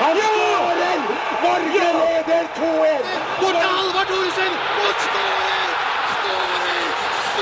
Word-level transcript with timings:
Han 0.00 0.16
skårer! 0.16 1.00
Norge 1.46 1.88
leder 2.02 2.44
2-1! 2.56 3.08
Bort 3.40 3.56
til 3.62 3.70
Halvard 3.76 4.08
Thoresen! 4.12 4.52
Og 4.84 4.92
skårer! 5.04 5.68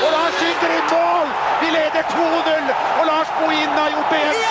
Og 0.04 0.08
Lars 0.14 0.34
skyter 0.38 0.72
i 0.78 0.80
mål! 0.92 1.28
Vi 1.60 1.68
leder 1.76 2.02
2-0! 2.14 2.72
Og 2.98 3.04
Lars 3.10 3.30
Bohin 3.38 3.70
har 3.78 3.88
gjort 3.94 4.10
det 4.12 4.20
igjen! 4.24 4.42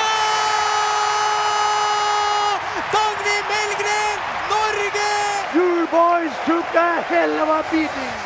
Dagny 2.95 3.37
Melgren, 3.51 4.17
Norge! 4.53 5.11
You 5.57 5.69
boys 5.97 6.33
took 6.47 6.81
a 6.87 6.89
hell 7.11 7.39
of 7.43 7.49
a 7.59 7.61
beating! 7.71 8.17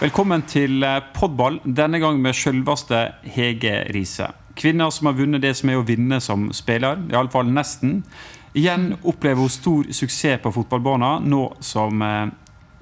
Velkommen 0.00 0.42
til 0.42 0.82
eh, 0.82 1.02
podball, 1.14 1.60
denne 1.64 1.98
gang 2.02 2.18
med 2.22 2.34
selveste 2.34 3.06
Hege 3.22 3.84
Riise. 3.94 4.32
Kvinner 4.58 4.90
som 4.90 5.06
har 5.06 5.14
vunnet 5.18 5.42
det 5.42 5.54
som 5.56 5.70
er 5.70 5.78
å 5.78 5.86
vinne 5.86 6.18
som 6.20 6.50
spiller, 6.52 7.06
iallfall 7.14 7.46
nesten. 7.54 8.00
Igjen 8.54 8.92
opplever 9.02 9.42
hun 9.42 9.50
stor 9.50 9.86
suksess 9.90 10.42
på 10.42 10.52
fotballbanen, 10.54 11.26
nå 11.30 11.44
som 11.60 12.02
eh, 12.02 12.26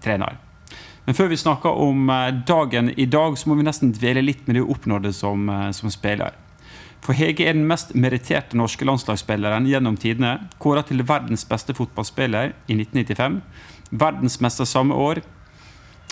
trener. 0.04 0.36
Men 1.04 1.16
før 1.18 1.32
vi 1.32 1.40
snakker 1.40 1.80
om 1.82 2.10
eh, 2.10 2.28
dagen 2.46 2.92
i 2.96 3.06
dag, 3.06 3.38
så 3.38 3.48
må 3.48 3.56
vi 3.58 3.66
nesten 3.66 3.94
dvele 3.96 4.22
litt 4.22 4.46
med 4.46 4.56
det 4.56 4.62
hun 4.66 4.74
oppnådde 4.76 5.12
som, 5.16 5.48
eh, 5.48 5.70
som 5.74 5.90
spiller. 5.90 6.36
For 7.02 7.18
Hege 7.18 7.48
er 7.48 7.56
den 7.56 7.66
mest 7.66 7.96
meritterte 7.98 8.54
norske 8.58 8.86
landslagsspilleren 8.86 9.66
gjennom 9.66 9.96
tidene. 9.98 10.36
Kåra 10.62 10.84
til 10.86 11.02
verdens 11.02 11.42
beste 11.48 11.74
fotballspiller 11.74 12.52
i 12.70 12.76
1995. 12.78 13.40
Verdensmester 13.90 14.68
samme 14.68 14.94
år. 14.94 15.22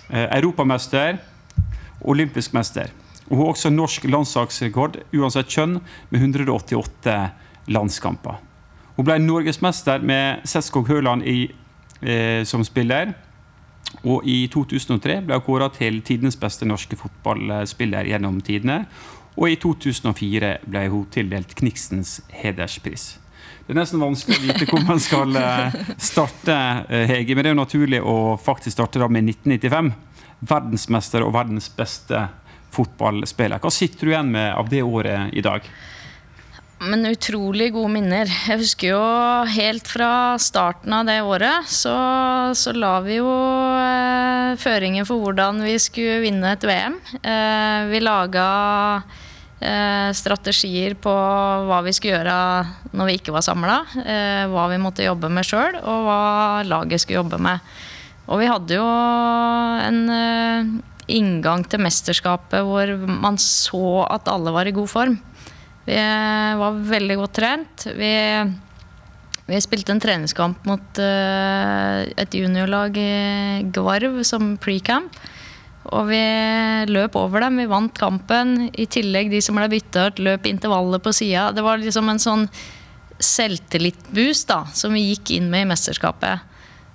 Eh, 0.08 0.26
Europamester. 0.40 1.20
Olympisk 2.00 2.56
mester. 2.56 2.90
Og 3.28 3.36
hun 3.36 3.44
har 3.44 3.54
også 3.54 3.70
norsk 3.70 4.08
landslagsrekord 4.10 5.02
uansett 5.14 5.52
kjønn 5.52 5.78
med 6.10 6.22
188 6.24 7.18
landskamper. 7.70 8.40
Hun 9.00 9.06
ble 9.08 9.14
norgesmester 9.24 10.02
med 10.04 10.42
Setskog 10.44 10.84
Høland 10.90 11.22
i, 11.24 11.46
eh, 12.04 12.44
som 12.44 12.60
spiller. 12.60 13.14
Og 14.04 14.26
i 14.28 14.42
2003 14.52 15.22
ble 15.24 15.38
hun 15.38 15.44
kåra 15.46 15.70
til 15.72 16.02
tidenes 16.04 16.36
beste 16.36 16.66
norske 16.68 16.98
fotballspiller 17.00 18.10
gjennom 18.10 18.42
tidene. 18.44 18.82
Og 19.38 19.48
i 19.48 19.56
2004 19.56 20.50
ble 20.68 20.82
hun 20.92 21.06
tildelt 21.08 21.54
Kniksens 21.56 22.18
hederspris. 22.42 23.16
Det 23.64 23.72
er 23.72 23.78
nesten 23.80 24.04
vanskelig 24.04 24.36
å 24.36 24.44
vite 24.44 24.68
hvor 24.68 24.84
man 24.84 25.00
skal 25.00 25.32
eh, 25.32 25.78
starte, 25.96 26.58
eh, 26.90 27.06
Hege. 27.08 27.32
Men 27.32 27.46
det 27.46 27.48
er 27.48 27.56
jo 27.56 27.62
naturlig 27.62 28.02
å 28.04 28.36
faktisk 28.36 28.76
starte 28.76 29.00
da 29.00 29.08
med 29.08 29.24
1995. 29.30 29.94
Verdensmester 30.44 31.24
og 31.24 31.32
verdens 31.38 31.72
beste 31.72 32.26
fotballspiller. 32.76 33.64
Hva 33.64 33.72
sitter 33.72 34.04
du 34.04 34.12
igjen 34.12 34.36
med 34.36 34.52
av 34.52 34.68
det 34.68 34.84
året 34.84 35.32
i 35.32 35.40
dag? 35.40 35.64
Men 36.80 37.04
utrolig 37.04 37.74
gode 37.74 37.92
minner. 37.92 38.30
Jeg 38.48 38.62
husker 38.62 38.94
jo 38.94 39.00
helt 39.52 39.88
fra 39.90 40.38
starten 40.40 40.94
av 40.96 41.04
det 41.04 41.18
året, 41.20 41.68
så, 41.68 41.92
så 42.56 42.72
la 42.72 42.94
vi 43.04 43.18
jo 43.18 43.28
eh, 43.28 44.56
føringer 44.56 45.04
for 45.04 45.20
hvordan 45.20 45.60
vi 45.66 45.74
skulle 45.76 46.22
vinne 46.24 46.54
et 46.54 46.64
VM. 46.64 46.96
Eh, 47.20 47.90
vi 47.92 48.00
laga 48.00 48.46
eh, 49.60 50.08
strategier 50.16 50.96
på 50.96 51.12
hva 51.68 51.82
vi 51.84 51.92
skulle 51.92 52.16
gjøre 52.16 52.40
når 52.96 53.10
vi 53.10 53.20
ikke 53.20 53.36
var 53.36 53.44
samla. 53.44 53.82
Eh, 54.00 54.44
hva 54.48 54.64
vi 54.72 54.80
måtte 54.80 55.04
jobbe 55.04 55.28
med 55.28 55.44
sjøl, 55.44 55.82
og 55.84 56.06
hva 56.08 56.20
laget 56.64 57.04
skulle 57.04 57.20
jobbe 57.20 57.44
med. 57.44 57.60
Og 58.32 58.40
vi 58.40 58.48
hadde 58.48 58.80
jo 58.80 58.88
en 59.84 60.00
eh, 60.16 60.76
inngang 61.12 61.68
til 61.68 61.84
mesterskapet 61.84 62.64
hvor 62.64 62.96
man 63.04 63.36
så 63.36 64.06
at 64.08 64.32
alle 64.32 64.56
var 64.56 64.64
i 64.64 64.72
god 64.80 64.88
form. 64.88 65.20
Vi 65.86 66.00
var 66.60 66.80
veldig 66.90 67.16
godt 67.20 67.36
trent. 67.40 67.86
Vi, 67.96 68.12
vi 69.48 69.60
spilte 69.64 69.94
en 69.94 70.02
treningskamp 70.02 70.66
mot 70.68 71.00
uh, 71.02 72.02
et 72.20 72.36
juniorlag 72.36 72.98
i 73.00 73.12
Gvarv 73.72 74.20
som 74.28 74.54
pre-camp. 74.60 75.16
Og 75.90 76.10
vi 76.10 76.20
løp 76.92 77.16
over 77.18 77.46
dem. 77.46 77.62
Vi 77.62 77.70
vant 77.70 77.96
kampen. 77.96 78.68
I 78.70 78.86
tillegg, 78.86 79.32
de 79.32 79.40
som 79.42 79.56
ble 79.58 79.70
bytta 79.72 80.10
ut, 80.10 80.20
løp 80.22 80.46
intervallet 80.50 81.02
på 81.02 81.14
sida. 81.16 81.48
Det 81.56 81.64
var 81.64 81.80
liksom 81.80 82.12
en 82.12 82.22
sånn 82.22 82.46
selvtillitboost 83.20 84.52
som 84.76 84.94
vi 84.96 85.10
gikk 85.10 85.34
inn 85.36 85.50
med 85.52 85.66
i 85.66 85.70
mesterskapet. 85.72 86.49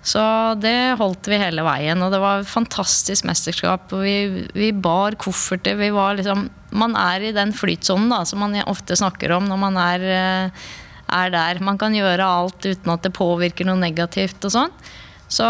Så 0.05 0.21
det 0.61 0.97
holdt 0.99 1.25
vi 1.31 1.37
hele 1.41 1.63
veien, 1.65 2.01
og 2.05 2.11
det 2.13 2.19
var 2.21 2.43
et 2.43 2.49
fantastisk 2.49 3.25
mesterskap. 3.25 3.89
Vi, 4.05 4.45
vi 4.53 4.69
bar 4.69 5.17
kofferter. 5.17 5.79
Vi 5.79 5.89
var 5.95 6.19
liksom 6.19 6.45
Man 6.75 6.93
er 6.99 7.23
i 7.23 7.31
den 7.33 7.53
flytsonen 7.55 8.11
da, 8.11 8.19
som 8.27 8.43
man 8.43 8.57
ofte 8.67 8.97
snakker 8.99 9.31
om 9.31 9.47
når 9.47 9.59
man 9.61 9.77
er, 9.79 10.05
eh, 10.11 10.65
er 11.15 11.33
der. 11.33 11.61
Man 11.63 11.79
kan 11.81 11.95
gjøre 11.95 12.27
alt 12.27 12.67
uten 12.67 12.91
at 12.93 13.07
det 13.07 13.15
påvirker 13.15 13.65
noe 13.65 13.79
negativt 13.79 14.45
og 14.45 14.53
sånn. 14.53 14.73
Så 15.31 15.47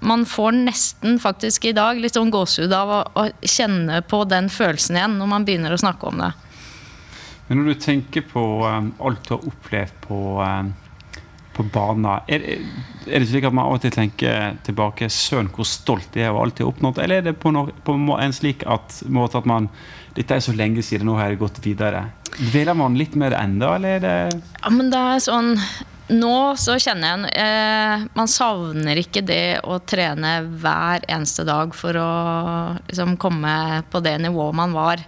man 0.00 0.24
får 0.24 0.54
nesten 0.56 1.18
faktisk 1.20 1.66
i 1.68 1.76
dag 1.76 2.00
litt 2.00 2.16
sånn 2.16 2.32
gåsehud 2.32 2.72
av 2.72 2.94
å, 2.94 3.00
å 3.12 3.26
kjenne 3.42 4.00
på 4.08 4.22
den 4.30 4.48
følelsen 4.48 4.96
igjen 4.96 5.18
når 5.20 5.34
man 5.34 5.44
begynner 5.48 5.74
å 5.74 5.82
snakke 5.82 6.08
om 6.08 6.22
det. 6.22 6.30
Men 7.48 7.60
når 7.60 7.74
du 7.74 7.82
tenker 7.82 8.24
på 8.30 8.46
um, 8.64 8.94
alt 9.02 9.26
du 9.26 9.34
har 9.34 9.50
opplevd 9.50 10.00
på 10.06 10.20
um 10.46 10.72
på 11.60 11.66
banen. 11.74 12.08
Er, 12.26 12.44
er, 13.06 13.20
det 13.20 13.28
slik 13.28 13.46
at 13.46 13.54
man 13.54 13.68
av 13.68 13.78
og 13.78 13.84
til 13.84 13.94
tenker 13.94 14.56
tilbake 14.66 15.10
Søren, 15.12 15.50
hvor 15.54 15.68
stolt 15.68 16.16
jeg 16.16 16.26
er 16.26 16.34
over 16.34 16.48
alt 16.48 16.60
jeg 16.60 16.66
har 16.66 16.72
oppnådd? 16.74 17.02
Eller 17.04 17.20
er 17.20 17.28
det 17.30 17.36
på, 17.42 17.52
no, 17.54 17.66
på 17.86 17.96
en 18.16 18.36
slik 18.36 18.64
at, 18.66 19.02
måte 19.08 19.40
at 19.40 19.48
man 19.50 19.70
Dette 20.10 20.34
er 20.34 20.42
så 20.42 20.50
lenge 20.50 20.82
siden, 20.82 21.06
nå 21.06 21.14
har 21.20 21.30
jeg 21.30 21.38
gått 21.38 21.60
videre. 21.62 22.00
Dveler 22.34 22.74
man 22.74 22.96
litt 22.98 23.14
med 23.14 23.30
det 23.30 23.38
enda, 23.38 23.76
eller 23.76 24.00
er 24.00 24.02
det 24.02 24.40
Ja, 24.58 24.72
men 24.74 24.90
det 24.90 24.98
er 24.98 25.22
sånn 25.22 25.54
nå 26.10 26.56
så 26.58 26.74
kjenner 26.82 27.12
jeg 27.12 27.28
eh, 27.38 28.06
Man 28.18 28.30
savner 28.30 28.98
ikke 28.98 29.22
det 29.22 29.60
å 29.62 29.78
trene 29.86 30.40
hver 30.42 31.04
eneste 31.06 31.44
dag 31.46 31.74
for 31.76 31.94
å 31.94 32.10
liksom, 32.88 33.14
komme 33.20 33.84
på 33.90 34.02
det 34.02 34.16
nivået 34.24 34.58
man 34.58 34.74
var. 34.74 35.04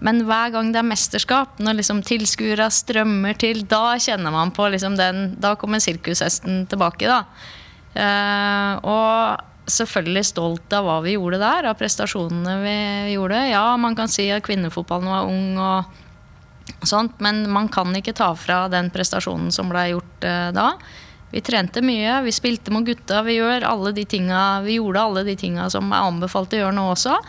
Men 0.00 0.22
hver 0.24 0.52
gang 0.54 0.70
det 0.72 0.80
er 0.80 0.88
mesterskap, 0.88 1.58
når 1.60 1.80
liksom 1.80 2.00
tilskuere 2.06 2.70
strømmer 2.72 3.36
til, 3.40 3.62
da 3.68 3.98
kjenner 4.00 4.32
man 4.32 4.52
på 4.56 4.68
liksom 4.72 4.96
den 4.96 5.34
Da 5.40 5.54
kommer 5.60 5.82
sirkushesten 5.82 6.64
tilbake, 6.70 7.08
da. 7.10 7.24
Uh, 7.90 8.72
og 8.86 9.70
selvfølgelig 9.70 10.24
stolt 10.28 10.72
av 10.74 10.86
hva 10.86 10.98
vi 11.04 11.16
gjorde 11.16 11.40
der, 11.42 11.68
av 11.70 11.78
prestasjonene 11.78 12.56
vi 12.62 12.78
gjorde. 13.14 13.42
Ja, 13.50 13.64
man 13.80 13.98
kan 13.98 14.10
si 14.10 14.28
at 14.32 14.44
kvinnefotballen 14.46 15.10
var 15.10 15.28
ung 15.28 15.60
og 15.60 16.86
sånt, 16.86 17.18
men 17.20 17.44
man 17.50 17.68
kan 17.72 17.92
ikke 17.96 18.16
ta 18.16 18.32
fra 18.38 18.64
den 18.72 18.88
prestasjonen 18.94 19.52
som 19.54 19.70
ble 19.72 19.90
gjort 19.92 20.26
uh, 20.26 20.50
da. 20.56 20.72
Vi 21.30 21.44
trente 21.46 21.82
mye, 21.84 22.22
vi 22.24 22.32
spilte 22.34 22.72
med 22.74 22.88
gutta, 22.88 23.20
vi, 23.22 23.36
alle 23.38 23.92
de 23.94 24.04
tinga, 24.08 24.62
vi 24.64 24.80
gjorde 24.80 25.02
alle 25.04 25.22
de 25.28 25.36
tinga 25.38 25.68
som 25.70 25.92
er 25.92 26.08
anbefalt 26.08 26.56
å 26.56 26.64
gjøre 26.64 26.74
nå 26.74 26.88
også. 26.96 27.20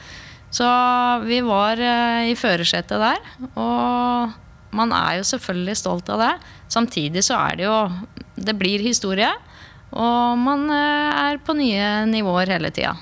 Så 0.52 0.68
vi 1.24 1.40
var 1.46 1.80
eh, 1.80 2.32
i 2.32 2.36
førersetet 2.36 3.00
der. 3.00 3.22
Og 3.56 4.34
man 4.76 4.92
er 4.96 5.20
jo 5.20 5.28
selvfølgelig 5.28 5.78
stolt 5.80 6.12
av 6.12 6.24
det. 6.24 6.34
Samtidig 6.72 7.24
så 7.28 7.40
er 7.40 7.60
det 7.60 7.70
jo 7.70 7.78
Det 8.36 8.56
blir 8.58 8.84
historie. 8.84 9.30
Og 9.92 10.38
man 10.40 10.68
eh, 10.72 11.22
er 11.32 11.42
på 11.44 11.56
nye 11.56 12.06
nivåer 12.10 12.52
hele 12.52 12.72
tida. 12.72 12.96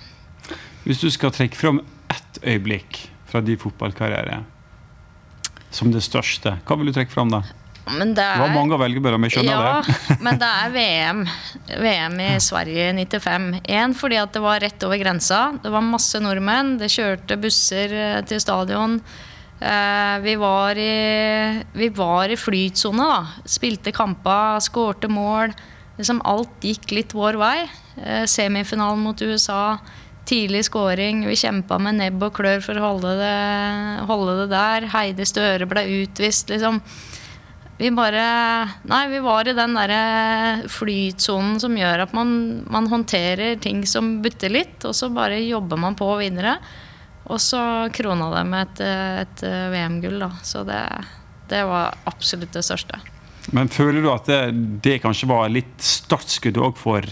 Hvis 0.86 1.02
du 1.02 1.10
skal 1.14 1.34
trekke 1.34 1.58
fram 1.58 1.82
ett 2.10 2.40
øyeblikk 2.44 3.10
fra 3.30 3.42
din 3.46 3.60
fotballkarriere 3.62 4.44
som 5.70 5.92
det 5.94 6.02
største, 6.02 6.56
hva 6.66 6.78
vil 6.80 6.90
du 6.90 6.96
trekke 6.96 7.14
fram 7.14 7.30
da? 7.30 7.44
Men 7.98 8.14
det, 8.18 8.24
er, 8.24 8.38
det 8.38 8.46
var 8.46 8.54
mange 8.54 8.76
å 8.76 8.82
velge 8.82 9.02
mellom, 9.04 9.26
jeg 9.26 9.38
skjønner 9.38 9.56
ja, 9.56 9.80
det. 9.86 10.18
men 10.26 10.38
det 10.42 10.50
er 10.50 10.74
VM. 10.76 11.24
VM 11.70 12.20
i 12.26 12.30
Sverige 12.44 12.92
95. 12.98 13.50
Én 13.66 13.96
fordi 13.98 14.20
at 14.22 14.36
det 14.36 14.44
var 14.44 14.62
rett 14.64 14.86
over 14.86 15.02
grensa. 15.02 15.42
Det 15.64 15.72
var 15.74 15.86
masse 15.86 16.22
nordmenn. 16.22 16.78
Det 16.82 16.92
kjørte 16.94 17.40
busser 17.42 17.96
eh, 17.96 18.22
til 18.30 18.42
stadion. 18.44 19.00
Eh, 19.60 20.16
vi 20.24 20.36
var 20.40 20.80
i, 20.80 21.64
vi 21.74 21.90
var 21.90 22.32
i 22.32 22.40
flytsone, 22.40 23.10
da. 23.10 23.50
Spilte 23.50 23.94
kamper, 23.96 24.62
skårte 24.64 25.10
mål. 25.12 25.56
Liksom 26.00 26.22
alt 26.28 26.64
gikk 26.64 26.94
litt 26.96 27.16
vår 27.16 27.40
vei. 27.42 27.58
Eh, 28.00 28.26
semifinalen 28.30 29.04
mot 29.04 29.22
USA. 29.22 29.78
Tidlig 30.30 30.64
scoring. 30.70 31.26
Vi 31.28 31.36
kjempa 31.36 31.80
med 31.82 31.98
nebb 32.00 32.24
og 32.24 32.36
klør 32.38 32.62
for 32.64 32.78
å 32.78 32.86
holde 32.86 33.16
det, 33.20 33.38
holde 34.08 34.36
det 34.44 34.50
der. 34.54 34.92
Heidi 34.94 35.26
Støre 35.28 35.68
ble 35.68 35.88
utvist. 36.04 36.54
liksom 36.54 36.80
vi 37.80 37.90
bare 37.96 38.24
Nei, 38.92 39.06
vi 39.08 39.22
var 39.24 39.48
i 39.48 39.56
den 39.56 39.78
derre 39.78 40.68
flytsonen 40.68 41.62
som 41.64 41.78
gjør 41.80 42.04
at 42.04 42.16
man, 42.16 42.34
man, 42.68 42.90
håndterer 42.92 43.56
ting 43.64 43.86
som 43.88 44.18
butter 44.24 44.52
litt, 44.52 44.84
og 44.84 44.96
så 44.98 45.08
bare 45.14 45.40
jobber 45.40 45.80
man 45.80 45.96
på 46.00 46.10
videre. 46.20 46.58
Og 47.30 47.40
så 47.40 47.62
krona 47.96 48.28
det 48.34 48.44
med 48.50 48.68
et, 48.68 48.84
et 49.24 49.46
VM-gull, 49.72 50.18
da. 50.26 50.32
Så 50.44 50.66
det, 50.68 50.82
det, 51.48 51.64
var 51.70 51.96
absolutt 52.10 52.52
det 52.58 52.66
største. 52.68 53.00
Men 53.56 53.72
føler 53.72 54.04
du 54.04 54.10
at 54.12 54.28
det, 54.28 54.42
det 54.84 55.00
kanskje 55.06 55.30
var 55.30 55.48
litt 55.54 55.78
startskuddet 55.80 56.60
òg 56.66 56.76
for 56.80 57.06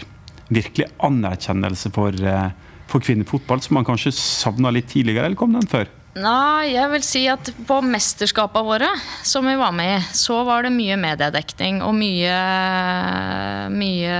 virkelig 0.54 0.90
anerkjennelse 1.04 1.92
for, 1.96 2.12
eh, 2.12 2.50
for 2.92 3.04
kvinnefotball, 3.04 3.62
som 3.64 3.80
man 3.80 3.88
kanskje 3.88 4.16
savna 4.16 4.72
litt 4.74 4.92
tidligere, 4.92 5.30
eller 5.30 5.40
kom 5.40 5.56
den 5.56 5.70
før? 5.70 5.88
Nei, 6.18 6.72
jeg 6.74 6.90
vil 6.90 7.04
si 7.06 7.20
at 7.30 7.50
på 7.68 7.76
mesterskapene 7.86 8.66
våre, 8.66 8.88
som 9.28 9.46
vi 9.46 9.54
var 9.60 9.74
med 9.76 10.00
i, 10.00 10.06
så 10.18 10.40
var 10.48 10.66
det 10.66 10.72
mye 10.74 10.96
mediedekning 10.98 11.84
og 11.86 11.94
mye 11.98 12.38
Mye 13.68 14.16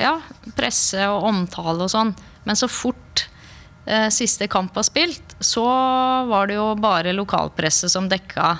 ja, 0.00 0.14
presse 0.56 1.04
og 1.12 1.28
omtale 1.28 1.84
og 1.84 1.92
sånn. 1.92 2.10
Men 2.48 2.58
så 2.58 2.66
fort 2.72 3.26
eh, 3.86 4.08
siste 4.10 4.48
kamp 4.50 4.74
var 4.74 4.86
spilt, 4.88 5.36
så 5.38 5.64
var 6.26 6.48
det 6.48 6.56
jo 6.56 6.72
bare 6.80 7.14
lokalpresse 7.14 7.92
som 7.92 8.08
dekka. 8.10 8.56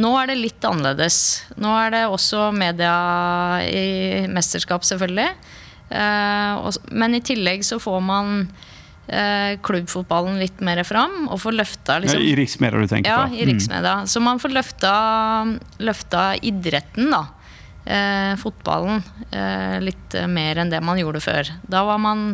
Nå 0.00 0.14
er 0.20 0.30
det 0.30 0.38
litt 0.38 0.64
annerledes. 0.64 1.18
Nå 1.60 1.74
er 1.82 1.92
det 1.96 2.04
også 2.08 2.48
media 2.54 2.94
i 3.66 4.24
mesterskap, 4.30 4.86
selvfølgelig. 4.86 5.28
Eh, 5.90 6.52
og, 6.62 6.78
men 6.94 7.18
i 7.18 7.24
tillegg 7.26 7.66
så 7.66 7.80
får 7.82 8.00
man 8.06 8.46
klubbfotballen 9.66 10.36
litt 10.38 10.60
mer 10.62 10.82
fram, 10.86 11.24
og 11.32 11.40
får 11.42 11.56
løfta 11.58 11.96
liksom, 12.04 12.20
I 12.22 12.34
riksmedia 12.38 12.78
du 12.78 12.90
tenker 12.90 13.10
ja, 13.10 13.24
på? 13.26 13.34
i 13.40 13.46
riksmedia. 13.48 13.94
Så 14.06 14.22
man 14.22 14.38
får 14.38 14.54
løfta, 14.54 14.92
løfta 15.82 16.24
idretten, 16.46 17.10
da. 17.10 17.24
Eh, 17.84 18.36
fotballen. 18.38 19.02
Eh, 19.32 19.80
litt 19.82 20.14
eh, 20.14 20.28
mer 20.30 20.60
enn 20.60 20.70
det 20.70 20.82
man 20.84 21.00
gjorde 21.00 21.22
før. 21.24 21.50
Da 21.66 21.82
var 21.88 21.98
man 22.02 22.28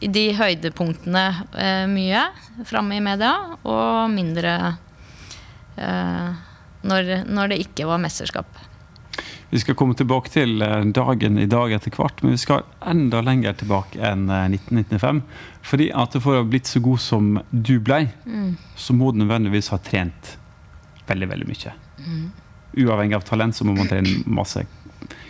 i 0.00 0.10
de 0.12 0.28
høydepunktene 0.38 1.24
eh, 1.58 1.84
mye 1.90 2.22
framme 2.68 2.98
i 2.98 3.02
media, 3.02 3.34
og 3.66 4.08
mindre 4.12 4.54
eh, 5.76 6.28
når, 6.88 7.12
når 7.26 7.52
det 7.52 7.62
ikke 7.66 7.88
var 7.90 8.00
mesterskap. 8.02 8.48
Vi 9.50 9.60
skal 9.62 9.76
komme 9.80 9.96
tilbake 9.96 10.28
til 10.32 10.60
eh, 10.64 10.82
dagen 10.92 11.38
i 11.40 11.46
dag 11.48 11.72
etter 11.72 11.94
hvert, 11.96 12.20
men 12.22 12.34
vi 12.34 12.40
skal 12.42 12.66
enda 12.84 13.22
lenger 13.24 13.56
tilbake 13.56 14.00
enn 14.04 14.26
eh, 14.28 14.50
1995. 14.52 15.22
Fordi 15.70 15.88
at 15.96 16.18
for 16.20 16.36
å 16.36 16.42
ha 16.42 16.48
blitt 16.48 16.68
så 16.68 16.82
god 16.84 17.00
som 17.00 17.30
du 17.50 17.78
ble, 17.80 18.02
så 18.76 18.96
må 18.96 19.12
du 19.12 19.22
nødvendigvis 19.22 19.72
ha 19.72 19.80
trent 19.80 20.34
veldig, 21.08 21.30
veldig 21.32 21.48
mye. 21.48 21.72
Uavhengig 22.78 23.16
av 23.16 23.24
talent 23.24 23.56
så 23.56 23.64
må 23.64 23.72
man 23.76 23.88
trene 23.88 24.20
masse. 24.28 24.66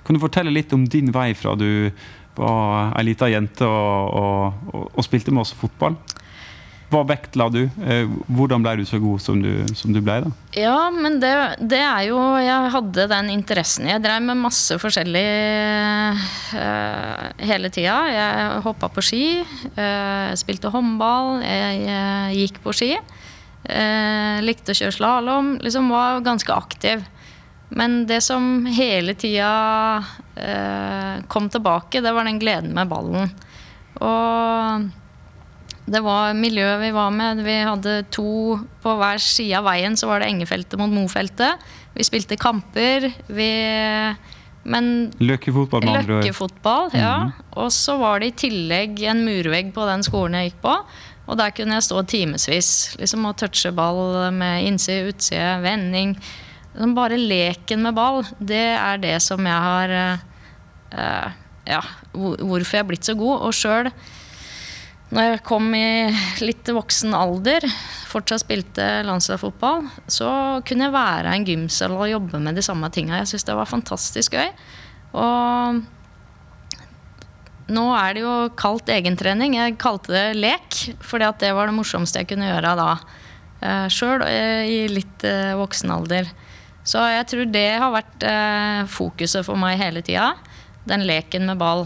Kan 0.03 0.17
du 0.17 0.23
fortelle 0.23 0.51
litt 0.51 0.73
om 0.75 0.87
din 0.91 1.13
vei 1.15 1.31
fra 1.39 1.55
du 1.59 1.91
var 2.39 2.93
ei 2.99 3.05
lita 3.07 3.29
jente 3.31 3.67
og, 3.67 4.19
og, 4.19 4.69
og, 4.73 4.85
og 4.95 5.07
spilte 5.07 5.35
med 5.35 5.47
oss 5.47 5.55
fotball? 5.59 5.95
Hva 6.89 7.03
vektla 7.05 7.51
du? 7.53 7.67
Eh, 7.85 8.09
Hvordan 8.33 8.63
ble 8.65 8.79
du 8.81 8.87
så 8.89 8.97
god 9.03 9.21
som 9.21 9.43
du, 9.45 9.51
som 9.77 9.93
du 9.93 10.01
ble? 10.01 10.15
da? 10.25 10.31
Ja, 10.57 10.89
men 10.95 11.19
det, 11.21 11.33
det 11.61 11.83
er 11.85 12.07
jo 12.09 12.17
Jeg 12.41 12.73
hadde 12.73 13.09
den 13.11 13.29
interessen. 13.35 13.91
Jeg 13.91 14.01
drev 14.05 14.23
med 14.25 14.41
masse 14.41 14.79
forskjellig 14.81 15.25
uh, 16.57 17.19
hele 17.45 17.69
tida. 17.75 17.99
Jeg 18.09 18.63
hoppa 18.65 18.89
på 18.93 19.05
ski, 19.05 19.25
uh, 19.77 20.33
spilte 20.41 20.73
håndball, 20.73 21.43
jeg, 21.45 21.83
jeg 21.85 22.39
gikk 22.43 22.63
på 22.65 22.75
ski. 22.81 22.93
Uh, 23.69 24.41
likte 24.47 24.73
å 24.73 24.79
kjøre 24.81 24.97
slalåm. 24.97 25.51
Liksom 25.61 25.91
var 25.93 26.25
ganske 26.25 26.57
aktiv. 26.57 27.05
Men 27.69 28.07
det 28.09 28.23
som 28.25 28.65
hele 28.65 29.13
tida 29.13 29.51
kom 31.29 31.51
tilbake, 31.53 32.01
det 32.01 32.15
var 32.17 32.25
den 32.25 32.39
gleden 32.41 32.73
med 32.73 32.89
ballen. 32.89 33.29
Og 34.01 34.89
det 35.89 36.01
var 36.05 36.37
miljøet 36.37 36.83
vi 36.83 36.91
var 36.95 37.13
med. 37.15 37.43
Vi 37.47 37.57
hadde 37.65 38.01
to 38.15 38.59
på 38.83 38.95
hver 39.01 39.21
side 39.23 39.59
av 39.59 39.69
veien. 39.69 39.97
Så 39.97 40.09
var 40.11 40.23
det 40.23 40.31
Engefeltet 40.33 40.79
mot 40.81 40.93
Mofeltet. 40.93 41.63
Vi 41.97 42.07
spilte 42.07 42.39
kamper. 42.41 43.09
Vi 43.27 43.53
Men 44.69 45.13
Løkkefotball, 45.23 45.85
med 45.87 45.97
andre 45.97 46.17
løkkefotball, 46.19 46.91
ja. 46.93 47.31
Og 47.57 47.71
så 47.73 47.95
var 47.97 48.21
det 48.21 48.33
i 48.33 48.39
tillegg 48.43 49.01
en 49.09 49.23
murvegg 49.25 49.71
på 49.73 49.87
den 49.89 50.03
skolen 50.05 50.37
jeg 50.37 50.51
gikk 50.51 50.59
på. 50.67 50.75
Og 51.29 51.39
der 51.41 51.55
kunne 51.57 51.79
jeg 51.79 51.87
stå 51.87 52.03
timevis 52.09 52.71
liksom, 52.99 53.25
og 53.29 53.37
touche 53.41 53.73
ball 53.73 54.29
med 54.35 54.67
innside, 54.69 55.09
utside, 55.13 55.63
vending. 55.65 56.17
Liksom 56.75 56.95
bare 56.97 57.17
leken 57.21 57.85
med 57.87 57.97
ball, 57.97 58.23
det 58.41 58.67
er 58.77 59.01
det 59.01 59.17
som 59.25 59.47
jeg 59.47 59.67
har 59.71 59.97
eh, 59.97 61.29
Ja, 61.69 61.83
hvorfor 62.13 62.79
jeg 62.79 62.85
er 62.85 62.89
blitt 62.89 63.09
så 63.09 63.17
god. 63.17 63.45
Og 63.49 63.57
sjøl 63.57 63.91
når 65.09 65.25
jeg 65.25 65.45
kom 65.47 65.71
i 65.73 66.11
litt 66.45 66.69
voksen 66.69 67.15
alder, 67.17 67.65
fortsatt 68.11 68.43
spilte 68.43 68.87
landslagsfotball, 69.09 69.87
så 70.11 70.31
kunne 70.69 70.89
jeg 70.89 70.95
være 70.97 71.33
i 71.33 71.39
en 71.39 71.47
gymsal 71.49 71.95
og 71.97 72.11
jobbe 72.11 72.41
med 72.45 72.59
de 72.59 72.65
samme 72.65 72.91
tinga. 72.93 73.23
Jeg 73.23 73.31
syns 73.33 73.49
det 73.49 73.57
var 73.57 73.71
fantastisk 73.71 74.37
gøy. 74.37 74.51
Og 75.17 75.81
nå 77.73 77.85
er 77.97 78.17
det 78.17 78.25
jo 78.25 78.35
kalt 78.61 78.93
egentrening. 78.93 79.57
Jeg 79.57 79.79
kalte 79.81 80.13
det 80.13 80.27
lek, 80.37 80.77
fordi 81.05 81.31
det 81.41 81.55
var 81.57 81.69
det 81.69 81.77
morsomste 81.77 82.21
jeg 82.21 82.31
kunne 82.31 82.51
gjøre 82.51 82.75
da. 82.77 82.91
Uh, 83.59 83.87
Sjøl 83.91 84.23
i 84.29 84.85
litt 84.93 85.25
eh, 85.27 85.57
voksen 85.59 85.91
alder. 85.91 86.29
Så 86.89 87.01
jeg 87.11 87.25
tror 87.29 87.49
det 87.53 87.69
har 87.83 87.91
vært 87.93 88.25
eh, 88.25 88.85
fokuset 88.89 89.45
for 89.45 89.61
meg 89.61 89.81
hele 89.81 90.01
tida. 90.05 90.31
Den 90.89 91.05
leken 91.09 91.45
med 91.51 91.59
ball. 91.61 91.85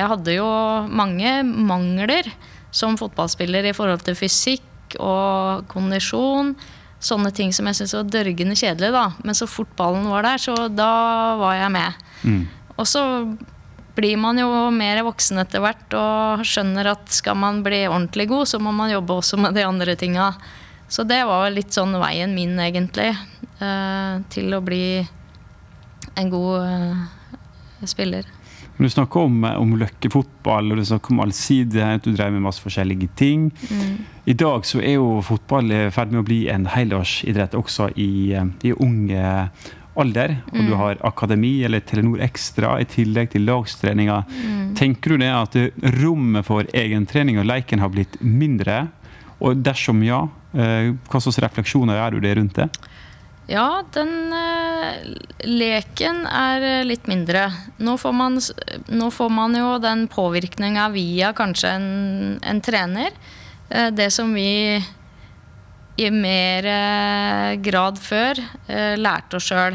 Jeg 0.00 0.08
hadde 0.08 0.34
jo 0.38 0.48
mange 0.88 1.40
mangler 1.44 2.28
som 2.72 2.96
fotballspiller 2.96 3.68
i 3.68 3.74
forhold 3.76 4.04
til 4.06 4.16
fysikk 4.16 4.96
og 4.98 5.66
kondisjon. 5.70 6.54
Sånne 7.00 7.32
ting 7.36 7.52
som 7.56 7.68
jeg 7.68 7.78
syntes 7.78 7.96
var 7.96 8.12
dørgende 8.12 8.56
kjedelig. 8.56 8.92
da. 8.96 9.06
Men 9.24 9.36
så 9.36 9.48
fort 9.48 9.70
ballen 9.76 10.08
var 10.08 10.24
der, 10.24 10.40
så 10.40 10.68
da 10.72 11.36
var 11.40 11.56
jeg 11.58 11.72
med. 11.76 12.04
Mm. 12.24 12.42
Og 12.76 12.88
så 12.88 13.02
blir 13.96 14.16
man 14.16 14.38
jo 14.38 14.48
mer 14.72 15.02
voksen 15.04 15.42
etter 15.42 15.60
hvert 15.60 15.96
og 15.98 16.44
skjønner 16.46 16.92
at 16.94 17.12
skal 17.12 17.36
man 17.36 17.60
bli 17.66 17.82
ordentlig 17.88 18.28
god, 18.30 18.48
så 18.48 18.60
må 18.62 18.72
man 18.72 18.92
jobbe 18.92 19.18
også 19.20 19.36
med 19.40 19.56
de 19.58 19.66
andre 19.66 19.96
tinga. 19.98 20.32
Så 20.90 21.04
det 21.06 21.20
var 21.28 21.50
litt 21.52 21.74
sånn 21.74 21.92
veien 22.00 22.32
min, 22.34 22.56
egentlig, 22.58 23.12
eh, 23.60 24.14
til 24.32 24.56
å 24.56 24.62
bli 24.64 24.84
en 26.18 26.32
god 26.32 26.64
eh, 26.64 27.02
Du 28.80 28.88
snakker 28.88 29.26
om, 29.28 29.42
om 29.44 29.74
løkkefotball 29.76 30.72
og 30.72 30.78
du 30.80 30.86
snakker 30.88 31.12
om 31.12 31.20
allsidighet, 31.26 32.06
du 32.06 32.14
drev 32.16 32.32
med 32.32 32.46
masse 32.46 32.62
forskjellige 32.64 33.10
ting. 33.18 33.50
I 34.24 34.32
dag 34.32 34.64
så 34.64 34.80
er 34.80 34.96
jo 34.96 35.18
fotball 35.24 35.68
i 35.68 35.82
ferd 35.92 36.14
med 36.14 36.22
å 36.22 36.28
bli 36.28 36.38
en 36.48 36.64
helårsidrett 36.70 37.56
også 37.58 37.90
i, 38.00 38.32
eh, 38.32 38.48
i 38.64 38.72
unge 38.72 39.20
eh, 39.20 39.68
alder. 40.00 40.38
Og 40.54 40.70
du 40.70 40.72
har 40.80 41.00
akademi 41.04 41.58
eller 41.66 41.84
Telenor 41.84 42.22
Extra 42.24 42.78
i 42.80 42.86
tillegg 42.88 43.34
til 43.34 43.44
lagstreninga. 43.44 44.22
Tenker 44.78 45.12
du 45.12 45.24
det 45.26 45.28
at 45.34 45.58
rommet 46.00 46.46
for 46.48 46.64
egentrening 46.72 47.40
og 47.42 47.50
leiken 47.50 47.84
har 47.84 47.92
blitt 47.92 48.16
mindre? 48.24 48.86
Og 49.44 49.60
dersom 49.64 50.00
ja, 50.06 50.22
eh, 50.56 50.94
hva 51.10 51.20
slags 51.20 51.40
refleksjoner 51.44 52.00
gjør 52.00 52.16
du 52.16 52.24
det 52.24 52.36
rundt 52.38 52.62
det? 52.62 52.70
Ja, 53.50 53.82
den 53.90 54.30
eh, 54.30 55.00
leken 55.42 56.22
er 56.30 56.62
eh, 56.62 56.84
litt 56.86 57.08
mindre. 57.10 57.48
Nå 57.82 57.96
får 57.98 58.12
man, 58.14 58.38
nå 58.94 59.08
får 59.10 59.32
man 59.34 59.56
jo 59.58 59.72
den 59.82 60.04
påvirkninga 60.12 60.86
via 60.94 61.32
kanskje 61.34 61.72
en, 61.74 61.88
en 62.46 62.60
trener. 62.62 63.16
Eh, 63.68 63.88
det 63.90 64.12
som 64.14 64.30
vi 64.38 64.78
i 66.00 66.08
mer 66.14 66.64
grad 67.60 67.98
før 68.00 68.38
lærte 68.96 69.36
oss 69.36 69.50
sjøl. 69.50 69.74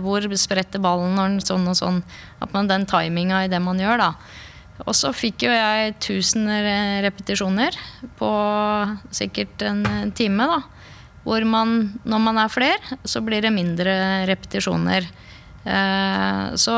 Hvor 0.00 0.24
spretter 0.40 0.80
ballen 0.80 1.18
når 1.18 1.34
den 1.34 1.42
sånn 1.44 1.66
og 1.68 1.76
sånn. 1.76 1.98
At 2.40 2.54
man 2.54 2.70
den 2.70 2.86
timinga 2.88 3.42
i 3.44 3.50
det 3.52 3.60
man 3.60 3.82
gjør, 3.82 4.00
da. 4.00 4.06
Og 4.86 4.96
så 4.96 5.10
fikk 5.12 5.44
jo 5.44 5.52
jeg 5.52 5.90
1000 5.98 6.48
repetisjoner 7.04 7.76
på 8.16 8.30
sikkert 9.18 9.66
en 9.68 9.84
time, 10.16 10.48
da. 10.54 10.62
Hvor 11.26 11.42
man, 11.48 11.76
når 12.06 12.20
man 12.22 12.38
er 12.38 12.52
flere, 12.52 12.98
så 13.02 13.20
blir 13.26 13.42
det 13.42 13.50
mindre 13.54 13.96
repetisjoner. 14.30 15.08
Eh, 15.66 16.54
så 16.54 16.76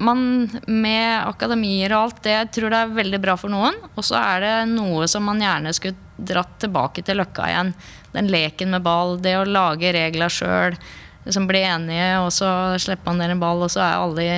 man 0.00 0.20
med 0.66 1.28
akademier 1.28 1.92
og 1.92 2.06
alt 2.06 2.22
det, 2.24 2.36
jeg 2.36 2.50
tror 2.56 2.72
det 2.72 2.78
er 2.84 2.94
veldig 3.00 3.20
bra 3.20 3.34
for 3.40 3.52
noen. 3.52 3.76
Og 3.96 4.06
så 4.06 4.16
er 4.20 4.44
det 4.44 4.54
noe 4.72 5.08
som 5.10 5.26
man 5.28 5.42
gjerne 5.42 5.74
skulle 5.76 5.98
dratt 6.16 6.54
tilbake 6.62 7.04
til 7.04 7.20
løkka 7.20 7.48
igjen. 7.50 7.74
Den 8.14 8.30
leken 8.32 8.72
med 8.74 8.86
ball, 8.86 9.18
det 9.22 9.36
å 9.40 9.44
lage 9.48 9.92
regler 9.96 10.32
sjøl. 10.32 10.78
Liksom 11.26 11.50
bli 11.50 11.60
enige, 11.66 12.08
og 12.22 12.30
så 12.32 12.48
slipper 12.80 13.10
man 13.10 13.20
ned 13.20 13.34
en 13.34 13.42
ball, 13.42 13.66
og 13.66 13.72
så 13.72 13.82
er 13.84 13.98
alle 13.98 14.28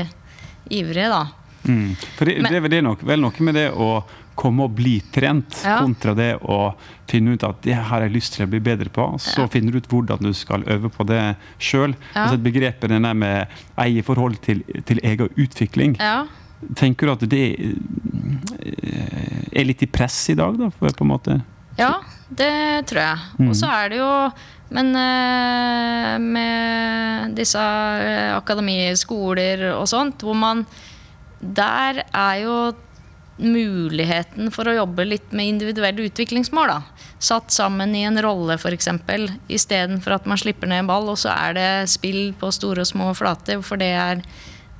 ivrige, 0.72 1.12
da. 1.12 1.22
Mm. 1.62 1.94
For 2.16 2.26
det, 2.26 2.40
Men- 2.42 2.70
det 2.70 2.78
er 2.80 2.82
nok, 2.82 3.02
vel 3.06 3.20
noe 3.22 3.32
med 3.38 3.54
det 3.54 3.68
å 3.70 4.02
komme 4.36 4.64
og 4.64 4.74
bli 4.74 5.00
trent, 5.12 5.62
Ja. 5.64 5.78
kontra 5.80 6.14
det 6.16 6.38
å 6.40 6.74
finne 7.08 7.34
ut 7.34 7.42
at 7.44 7.60
det 7.62 7.74
har 7.74 8.00
jeg 8.00 8.12
lyst 8.12 8.34
til 8.34 8.46
å 8.46 8.50
bli 8.50 8.60
bedre 8.60 8.88
på. 8.88 9.06
Så 9.20 9.40
Ja. 9.42 9.46
finner 9.48 9.72
du 9.72 9.78
ut 9.78 9.88
hvordan 9.88 10.18
du 10.20 10.32
skal 10.32 10.62
øve 10.64 10.88
på 10.90 11.04
det 11.06 11.36
sjøl. 11.58 11.94
Ja. 12.14 12.24
Altså 12.26 12.38
begrepet 12.42 12.88
denne 12.88 13.14
med 13.14 13.46
eierforhold 13.78 14.40
til, 14.40 14.62
til 14.84 14.98
egen 15.02 15.28
utvikling. 15.36 15.96
Ja. 16.00 16.26
Tenker 16.74 17.06
du 17.06 17.12
at 17.12 17.28
det 17.28 17.58
eh, 17.58 19.48
er 19.60 19.64
litt 19.64 19.82
i 19.82 19.86
press 19.86 20.28
i 20.30 20.34
dag, 20.38 20.56
da? 20.58 20.70
For 20.70 20.88
på 20.94 21.04
en 21.04 21.10
måte? 21.10 21.40
Ja, 21.78 21.94
det 22.30 22.86
tror 22.86 23.00
jeg. 23.02 23.18
Og 23.48 23.54
så 23.56 23.68
er 23.70 23.88
det 23.88 23.98
jo 23.98 24.32
Men 24.72 24.94
eh, 24.96 26.16
med 26.18 27.34
disse 27.36 27.60
akademiskoler 28.38 29.66
og 29.74 29.84
sånt, 29.90 30.22
hvor 30.24 30.34
man 30.34 30.64
Der 31.42 32.02
er 32.14 32.34
jo 32.40 32.56
muligheten 33.40 34.50
for 34.52 34.68
å 34.68 34.74
jobbe 34.76 35.06
litt 35.06 35.32
med 35.32 35.54
individuelle 35.54 36.06
utviklingsmål. 36.08 36.68
da. 36.68 37.06
Satt 37.22 37.52
sammen 37.54 37.94
i 37.96 38.04
en 38.06 38.20
rolle, 38.22 38.58
f.eks. 38.58 38.88
Istedenfor 39.48 40.18
at 40.18 40.26
man 40.28 40.40
slipper 40.40 40.70
ned 40.70 40.84
en 40.84 40.90
ball, 40.90 41.08
og 41.12 41.20
så 41.22 41.32
er 41.34 41.56
det 41.56 41.68
spill 41.92 42.32
på 42.38 42.52
store 42.52 42.84
og 42.84 42.90
små 42.90 43.12
flater. 43.18 43.62
For 43.64 43.80
det 43.80 43.92
er, 43.96 44.24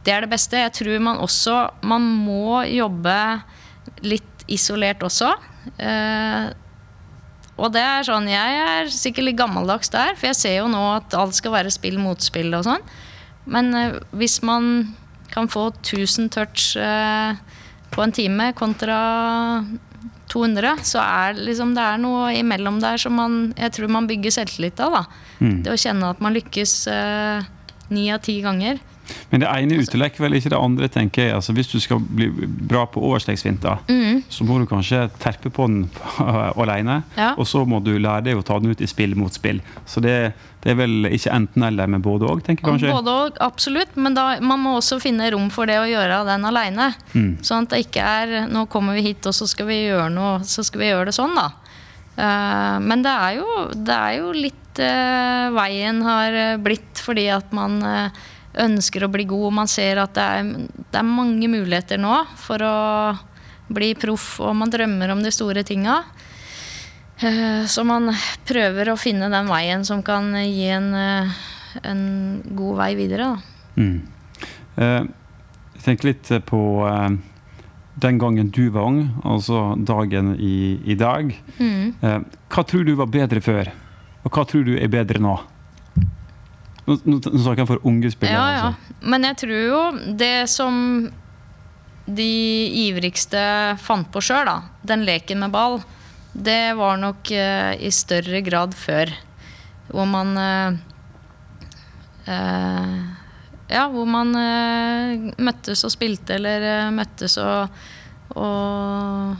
det 0.05 0.15
er 0.15 0.27
det 0.27 0.33
beste. 0.35 0.61
Jeg 0.61 0.77
tror 0.79 0.99
man 1.05 1.23
også 1.23 1.71
Man 1.83 2.03
må 2.03 2.63
jobbe 2.69 3.17
litt 4.05 4.47
isolert 4.53 5.03
også. 5.07 5.33
Eh, 5.79 6.51
og 7.63 7.71
det 7.75 7.83
er 7.85 8.07
sånn, 8.07 8.27
Jeg 8.31 8.61
er 8.67 8.89
sikkert 8.91 9.29
litt 9.29 9.39
gammeldags 9.39 9.93
der, 9.93 10.17
for 10.17 10.31
jeg 10.31 10.39
ser 10.39 10.57
jo 10.57 10.69
nå 10.73 10.83
at 10.97 11.15
alt 11.15 11.37
skal 11.37 11.55
være 11.55 11.71
spill 11.71 11.99
mot 12.03 12.21
spill 12.21 12.55
og 12.59 12.67
sånn. 12.67 12.85
Men 13.47 13.75
eh, 13.75 13.99
hvis 14.17 14.41
man 14.43 14.95
kan 15.33 15.49
få 15.49 15.71
1000 15.73 16.33
touch 16.35 16.77
eh, 16.77 17.39
på 17.93 18.03
en 18.05 18.13
time 18.17 18.51
kontra 18.57 18.99
200, 20.33 20.77
så 20.89 21.01
er 21.03 21.37
liksom, 21.37 21.75
det 21.77 21.83
er 21.85 21.99
noe 22.01 22.31
imellom 22.39 22.79
der 22.81 22.97
som 23.01 23.13
man, 23.19 23.35
jeg 23.59 23.75
tror 23.77 23.91
man 23.93 24.07
bygger 24.09 24.33
selvtillit 24.39 24.81
av. 24.81 24.95
da. 24.97 25.03
Det 25.67 25.73
å 25.75 25.81
kjenne 25.81 26.09
at 26.15 26.23
man 26.25 26.33
lykkes 26.37 26.73
eh, 26.89 27.45
ni 27.93 28.07
av 28.15 28.23
ti 28.25 28.39
ganger. 28.45 28.81
Men 29.33 29.43
det 29.43 29.49
ene 29.51 29.81
utelukker 29.83 30.23
vel 30.25 30.39
ikke 30.39 30.53
det 30.55 30.61
andre, 30.61 30.89
tenker 30.89 31.27
jeg. 31.27 31.35
Altså, 31.37 31.53
hvis 31.57 31.69
du 31.73 31.79
skal 31.83 32.01
bli 32.01 32.31
bra 32.71 32.87
på 32.89 33.03
overstegsfinter, 33.03 33.83
Mm. 33.91 34.12
Så 34.33 34.47
må 34.49 34.57
du 34.61 34.67
kanskje 34.69 35.05
terpe 35.21 35.51
på 35.53 35.67
den 35.69 35.83
alene. 36.63 37.03
Ja. 37.19 37.33
Og 37.37 37.47
så 37.49 37.65
må 37.69 37.83
du 37.85 37.93
lære 37.99 38.25
deg 38.31 38.41
å 38.41 38.45
ta 38.47 38.59
den 38.63 38.73
ut 38.73 38.81
i 38.81 38.89
spill 38.89 39.15
mot 39.19 39.35
spill. 39.35 39.61
Så 39.89 40.01
det, 40.05 40.17
det 40.65 40.73
er 40.73 40.79
vel 40.81 41.11
ikke 41.13 41.35
enten-eller, 41.37 41.91
men 41.93 42.05
både 42.05 42.29
òg, 42.31 42.43
tenker 42.47 42.65
jeg 42.65 42.71
kanskje. 42.71 42.95
Både 42.97 43.17
og, 43.27 43.41
absolutt, 43.45 43.97
men 44.01 44.17
da, 44.17 44.27
man 44.41 44.63
må 44.65 44.77
også 44.79 45.01
finne 45.03 45.29
rom 45.35 45.51
for 45.53 45.69
det 45.69 45.79
å 45.83 45.89
gjøre 45.89 46.23
den 46.31 46.49
aleine. 46.49 46.93
Sånn 47.13 47.67
at 47.67 47.75
det 47.75 47.85
ikke 47.87 48.09
er 48.23 48.37
'nå 48.49 48.67
kommer 48.73 48.97
vi 48.97 49.09
hit, 49.11 49.27
og 49.29 49.37
så 49.37 49.49
skal 49.51 49.69
vi 49.69 49.83
gjøre 49.85 50.11
noe, 50.13 50.41
så 50.49 50.65
skal 50.65 50.81
vi 50.81 50.93
gjøre 50.93 51.11
det 51.11 51.19
sånn', 51.19 51.37
da. 51.37 51.51
Eh, 52.17 52.77
men 52.85 53.05
det 53.05 53.13
er 53.13 53.41
jo, 53.41 53.49
det 53.73 53.97
er 53.97 54.19
jo 54.21 54.33
litt 54.37 54.81
eh, 54.81 55.49
veien 55.53 56.03
har 56.05 56.39
blitt 56.61 57.01
fordi 57.01 57.29
at 57.33 57.53
man 57.57 57.81
eh, 57.85 58.23
ønsker 58.65 59.05
å 59.05 59.13
bli 59.13 59.25
god. 59.29 59.53
Man 59.63 59.71
ser 59.71 60.01
at 60.03 60.15
det 60.17 60.25
er, 60.25 60.51
det 60.93 61.01
er 61.01 61.09
mange 61.09 61.49
muligheter 61.49 62.01
nå 62.01 62.23
for 62.41 62.65
å 62.65 62.79
bli 63.75 63.95
proff, 63.99 64.39
og 64.41 64.55
man 64.57 64.71
drømmer 64.73 65.11
om 65.15 65.23
de 65.25 65.31
store 65.35 65.65
tinga. 65.65 66.03
Eh, 67.23 67.65
Så 67.67 67.85
man 67.87 68.11
prøver 68.49 68.91
å 68.93 68.99
finne 68.99 69.29
den 69.31 69.47
veien 69.49 69.85
som 69.85 70.03
kan 70.03 70.33
gi 70.35 70.69
en, 70.75 70.95
eh, 70.95 71.29
en 71.85 72.43
god 72.57 72.77
vei 72.79 72.95
videre. 72.99 73.37
Mm. 73.77 74.01
Eh, 74.77 75.03
jeg 75.75 75.83
tenker 75.85 76.09
litt 76.13 76.33
på 76.47 76.63
eh, 76.89 77.17
den 78.03 78.19
gangen 78.19 78.51
du 78.51 78.71
var 78.71 78.89
ung, 78.89 79.03
altså 79.25 79.77
dagen 79.85 80.35
i, 80.39 80.81
i 80.85 80.95
dag. 80.95 81.35
Mm. 81.59 81.95
Eh, 82.03 82.19
hva 82.51 82.65
tror 82.67 82.85
du 82.85 82.95
var 82.97 83.07
bedre 83.07 83.41
før, 83.41 83.71
og 84.25 84.31
hva 84.33 84.45
tror 84.49 84.65
du 84.65 84.77
er 84.79 84.89
bedre 84.89 85.21
nå? 85.23 85.39
Nå, 86.83 86.97
nå, 87.07 87.21
nå 87.23 87.39
snakker 87.39 87.63
jeg 87.63 87.69
for 87.69 87.85
unge 87.87 88.11
spillere. 88.11 88.35
Ja, 88.35 88.47
ja. 88.57 88.63
Altså. 88.73 89.09
Men 89.13 89.23
jeg 89.29 89.37
tror 89.45 89.61
jo 89.63 89.83
det 90.19 90.49
som 90.51 90.75
de 92.07 92.33
ivrigste 92.89 93.43
fant 93.83 94.09
på 94.13 94.23
sjøl, 94.25 94.49
da, 94.49 94.57
den 94.87 95.05
leken 95.07 95.43
med 95.45 95.53
ball, 95.55 95.81
det 96.33 96.75
var 96.79 96.97
nok 96.97 97.31
eh, 97.31 97.77
i 97.85 97.91
større 97.93 98.41
grad 98.45 98.75
før. 98.77 99.13
Hvor 99.93 100.09
man 100.09 100.37
eh, 100.41 100.79
eh, 102.33 102.95
Ja, 103.73 103.87
hvor 103.89 104.05
man 104.05 104.35
møttes 105.41 105.81
og 105.87 105.93
spilte, 105.95 106.37
eller 106.37 106.91
møttes 106.93 107.39
og, 107.41 107.83
og 108.37 109.37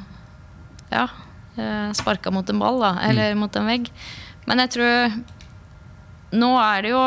Ja. 0.93 1.09
Uh, 1.53 1.93
sparka 1.93 2.31
mot 2.33 2.49
en 2.49 2.61
ball, 2.63 2.79
da. 2.81 2.95
Eller 3.05 3.35
mot 3.37 3.53
en 3.61 3.67
vegg. 3.69 3.91
Men 4.49 4.63
jeg 4.65 4.71
tror 4.73 5.19
Nå 6.33 6.49
er 6.57 6.87
det 6.87 6.95
jo 6.95 7.03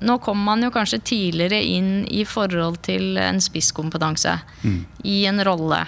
nå 0.00 0.16
kommer 0.24 0.52
man 0.52 0.64
jo 0.64 0.72
kanskje 0.74 1.02
tidligere 1.12 1.60
inn 1.60 1.90
i 2.08 2.24
forhold 2.28 2.80
til 2.86 3.18
en 3.20 3.40
spisskompetanse 3.42 4.36
i 5.04 5.22
en 5.28 5.44
rolle. 5.44 5.82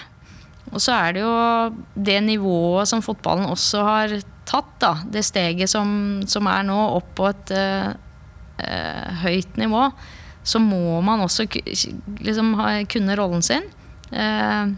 Og 0.72 0.80
så 0.80 0.94
er 0.96 1.16
det 1.16 1.24
jo 1.24 1.32
det 2.08 2.18
nivået 2.24 2.88
som 2.88 3.02
fotballen 3.04 3.50
også 3.52 3.82
har 3.84 4.14
tatt, 4.48 4.72
da. 4.80 4.94
Det 5.04 5.24
steget 5.24 5.70
som, 5.70 6.22
som 6.28 6.48
er 6.50 6.64
nå, 6.66 6.78
opp 6.96 7.12
på 7.18 7.28
et 7.28 7.52
uh, 7.56 7.92
uh, 8.62 9.08
høyt 9.24 9.58
nivå. 9.60 9.88
Så 10.42 10.58
må 10.62 11.00
man 11.04 11.22
også 11.22 11.46
liksom 12.24 12.54
ha, 12.58 12.72
kunne 12.90 13.18
rollen 13.18 13.44
sin. 13.44 13.68
Uh, 14.12 14.72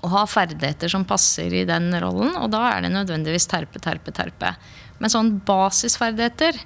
og 0.00 0.12
ha 0.14 0.24
ferdigheter 0.28 0.88
som 0.88 1.04
passer 1.04 1.52
i 1.52 1.66
den 1.68 1.92
rollen. 2.00 2.32
Og 2.40 2.48
da 2.54 2.64
er 2.70 2.86
det 2.86 2.94
nødvendigvis 2.94 3.48
terpe, 3.50 3.82
terpe, 3.82 4.14
terpe. 4.16 4.54
Men 5.00 5.12
sånn 5.12 5.34
basisferdigheter, 5.44 6.56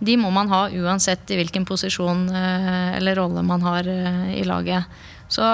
de 0.00 0.16
må 0.16 0.30
man 0.32 0.48
ha 0.48 0.64
uansett 0.72 1.28
i 1.30 1.36
hvilken 1.36 1.66
posisjon 1.68 2.24
eh, 2.32 2.96
eller 2.96 3.20
rolle 3.20 3.42
man 3.44 3.62
har 3.66 3.88
eh, 3.88 4.30
i 4.40 4.44
laget. 4.48 4.88
Så 5.28 5.44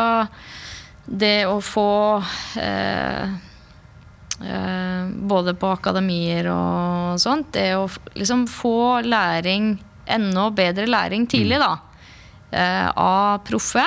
det 1.06 1.46
å 1.50 1.58
få 1.62 2.22
eh, 2.62 3.34
eh, 4.46 5.10
både 5.32 5.54
på 5.58 5.72
akademier 5.74 6.48
og 6.52 7.18
sånt, 7.22 7.52
det 7.58 7.72
å 7.78 7.88
liksom 8.14 8.46
få 8.50 9.02
læring, 9.06 9.74
enda 10.06 10.46
bedre 10.54 10.86
læring 10.90 11.26
tidlig, 11.30 11.58
da, 11.62 11.72
eh, 12.54 12.86
av 12.90 13.42
proffe, 13.46 13.84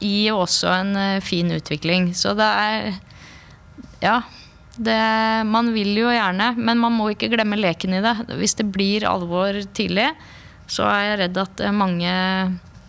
gir 0.00 0.38
også 0.38 0.70
en 0.70 0.94
eh, 0.96 1.20
fin 1.22 1.50
utvikling. 1.54 2.12
Så 2.14 2.36
det 2.38 2.52
er 2.68 2.94
Ja. 4.04 4.22
Det, 4.76 5.46
man 5.46 5.68
vil 5.74 5.92
jo 6.00 6.08
gjerne, 6.10 6.52
men 6.58 6.78
man 6.82 6.92
må 6.96 7.10
ikke 7.12 7.28
glemme 7.30 7.56
leken 7.60 7.94
i 7.94 8.00
det. 8.02 8.14
Hvis 8.40 8.56
det 8.58 8.66
blir 8.74 9.06
alvor 9.06 9.54
tidlig, 9.76 10.08
så 10.66 10.86
er 10.90 11.02
jeg 11.12 11.18
redd 11.24 11.38
at 11.44 11.60
eh, 11.60 11.74
mange 11.76 12.10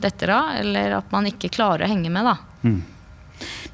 detter 0.02 0.32
av, 0.36 0.50
eller 0.64 0.98
at 0.98 1.12
man 1.14 1.28
ikke 1.30 1.52
klarer 1.54 1.86
å 1.86 1.92
henge 1.92 2.10
med, 2.12 2.26
da. 2.26 2.36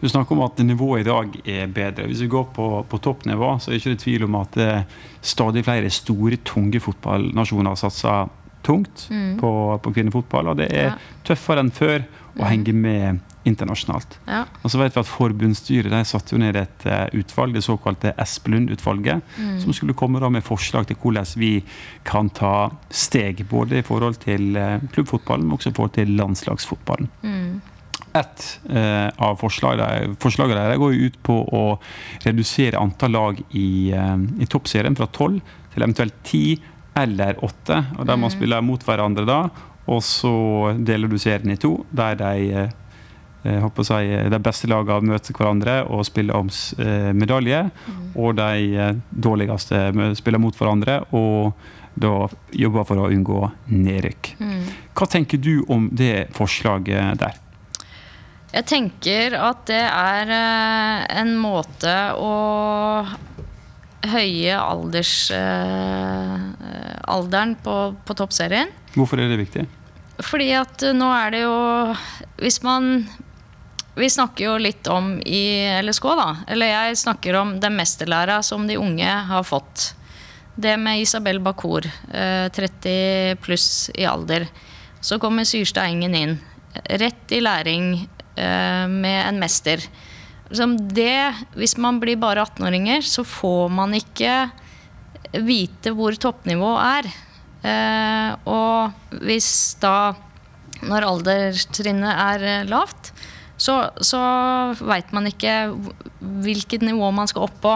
Du 0.02 0.08
snakker 0.10 0.34
om 0.36 0.42
at 0.44 0.58
nivået 0.66 1.04
i 1.04 1.08
dag 1.10 1.36
er 1.46 1.68
bedre. 1.72 2.08
Hvis 2.10 2.24
vi 2.26 2.30
går 2.34 2.48
på, 2.56 2.68
på 2.90 3.00
toppnivå, 3.06 3.54
så 3.62 3.70
er 3.72 3.78
det 3.78 3.82
ikke 3.84 4.04
tvil 4.04 4.26
om 4.28 4.38
at 4.42 4.58
eh, 4.58 4.84
stadig 5.22 5.64
flere 5.68 5.90
store, 5.94 6.40
tunge 6.48 6.82
fotballnasjoner 6.82 7.78
satser 7.80 8.30
tungt 8.66 9.08
på, 9.40 9.52
på 9.82 9.94
kvinnefotball. 9.96 10.52
Og 10.54 10.58
det 10.62 10.68
er 10.74 10.92
Ja. 10.92 10.96
tøffere 11.26 11.62
enn 11.64 11.72
før 11.74 12.04
å 12.40 12.46
henge 12.50 12.74
med 12.74 13.22
internasjonalt. 13.48 14.20
Ja. 14.28 14.44
Og 14.62 14.72
så 14.72 14.82
vet 14.82 14.96
vi 14.96 15.02
at 15.02 15.10
Forbundsstyret 15.10 15.94
de 15.94 16.02
satte 16.08 16.36
jo 16.36 16.42
ned 16.42 16.60
et 16.60 16.86
eh, 16.86 17.08
utvalg, 17.22 17.56
det 17.56 17.64
såkalte 17.66 18.14
Espelund-utvalget, 18.22 19.34
som 19.64 19.74
skulle 19.76 19.98
komme 19.98 20.22
da 20.22 20.30
med 20.34 20.46
forslag 20.46 20.88
til 20.90 21.00
hvordan 21.02 21.28
vi 21.42 21.54
kan 22.08 22.30
ta 22.30 22.72
steg, 22.90 23.46
både 23.50 23.82
i 23.82 23.86
forhold 23.86 24.22
til 24.24 24.56
eh, 24.60 24.78
klubbfotballen, 24.94 25.48
men 25.48 25.58
også 25.58 25.72
i 25.72 25.78
forhold 25.78 25.96
til 25.98 26.16
landslagsfotballen. 26.20 27.10
Et 28.12 28.46
eh, 28.76 29.08
av 29.24 29.38
forslagene, 29.40 30.18
forslagene 30.20 30.68
der 30.68 30.82
går 30.82 30.98
ut 31.00 31.18
på 31.24 31.38
å 31.48 31.64
redusere 32.26 32.80
antall 32.80 33.16
lag 33.16 33.40
i, 33.56 33.92
eh, 33.96 34.18
i 34.44 34.50
toppserien 34.52 34.98
fra 35.00 35.08
tolv 35.08 35.40
til 35.72 35.86
eventuelt 35.86 36.18
ti 36.28 36.46
eller 37.00 37.40
åtte. 37.46 37.78
Og 37.98 38.08
der 38.08 38.20
man 38.20 38.34
spiller 38.34 38.64
mot 38.66 38.84
hverandre 38.84 39.24
da, 39.28 39.42
og 39.92 40.04
så 40.06 40.36
deler 40.78 41.10
du 41.10 41.18
serien 41.22 41.54
i 41.54 41.60
to, 41.60 41.78
der 41.92 42.20
de 42.20 42.68
jeg 43.44 43.62
håper 43.64 43.84
å 43.84 43.88
si, 43.88 44.16
de 44.32 44.40
beste 44.44 44.70
lagene 44.70 45.14
møter 45.16 45.34
hverandre 45.38 45.78
og 45.90 46.06
spiller 46.06 46.38
om 46.38 46.50
medalje. 47.18 47.64
Mm. 47.72 48.02
Og 48.22 48.36
de 48.38 48.66
eh, 48.78 48.98
dårligste 49.10 49.88
spiller 50.20 50.42
mot 50.42 50.58
hverandre 50.58 51.02
og 51.18 51.54
da 52.02 52.28
jobber 52.56 52.86
for 52.88 53.02
å 53.02 53.10
unngå 53.12 53.40
nedrykk. 53.72 54.34
Hva 54.96 55.08
tenker 55.12 55.42
du 55.42 55.66
om 55.72 55.90
det 55.92 56.30
forslaget 56.38 57.20
der? 57.20 57.40
Jeg 58.52 58.68
tenker 58.68 59.36
at 59.40 59.64
det 59.70 59.84
er 59.88 60.32
eh, 60.36 61.04
en 61.22 61.38
måte 61.40 61.94
å 62.20 62.32
høye 64.12 64.58
alders, 64.58 65.14
eh, 65.32 66.34
alderen 67.16 67.56
på, 67.64 67.76
på 68.04 68.18
toppserien. 68.20 68.74
Hvorfor 68.98 69.22
er 69.24 69.32
det 69.32 69.40
viktig? 69.40 69.64
Fordi 70.20 70.50
at 70.60 70.84
eh, 70.84 70.96
nå 70.98 71.08
er 71.16 71.32
det 71.32 71.46
jo 71.46 71.56
Hvis 72.42 72.60
man 72.66 73.08
Vi 73.96 74.10
snakker 74.10 74.46
jo 74.46 74.58
litt 74.58 74.88
om 74.88 75.18
i 75.26 75.68
LSK, 75.84 76.06
da. 76.16 76.28
Eller 76.48 76.72
jeg 76.72 77.00
snakker 77.02 77.36
om 77.42 77.58
den 77.60 77.76
mesterlæra 77.76 78.40
som 78.44 78.68
de 78.68 78.80
unge 78.80 79.16
har 79.28 79.44
fått. 79.44 79.92
Det 80.56 80.78
med 80.80 81.02
Isabel 81.02 81.42
Bakur, 81.44 81.86
eh, 82.14 82.48
30 82.50 83.36
pluss 83.44 83.90
i 83.96 84.06
alder. 84.06 84.48
Så 85.02 85.20
kommer 85.20 85.44
Syrstad 85.44 85.90
Engen 85.90 86.16
inn. 86.16 86.40
Rett 86.88 87.32
i 87.32 87.42
læring 87.42 88.08
eh, 88.36 88.88
med 88.88 89.28
en 89.28 89.40
mester. 89.40 89.84
Det, 90.52 91.36
hvis 91.56 91.78
man 91.78 92.00
blir 92.00 92.20
bare 92.20 92.44
18-åringer, 92.44 93.02
så 93.02 93.24
får 93.24 93.70
man 93.72 93.96
ikke 93.96 94.52
vite 95.40 95.94
hvor 95.96 96.16
toppnivået 96.20 96.82
er. 97.00 97.12
Eh, 97.62 98.32
og 98.50 99.20
hvis 99.22 99.78
da, 99.82 100.14
når 100.82 101.08
alderstrinnet 101.08 102.12
er 102.12 102.48
eh, 102.50 102.68
lavt, 102.68 103.14
så, 103.62 103.76
så 104.02 104.22
veit 104.82 105.12
man 105.14 105.30
ikke 105.30 105.56
hvilket 106.20 106.86
nivå 106.86 107.12
man 107.14 107.30
skal 107.30 107.46
opp 107.46 107.60
på. 107.62 107.76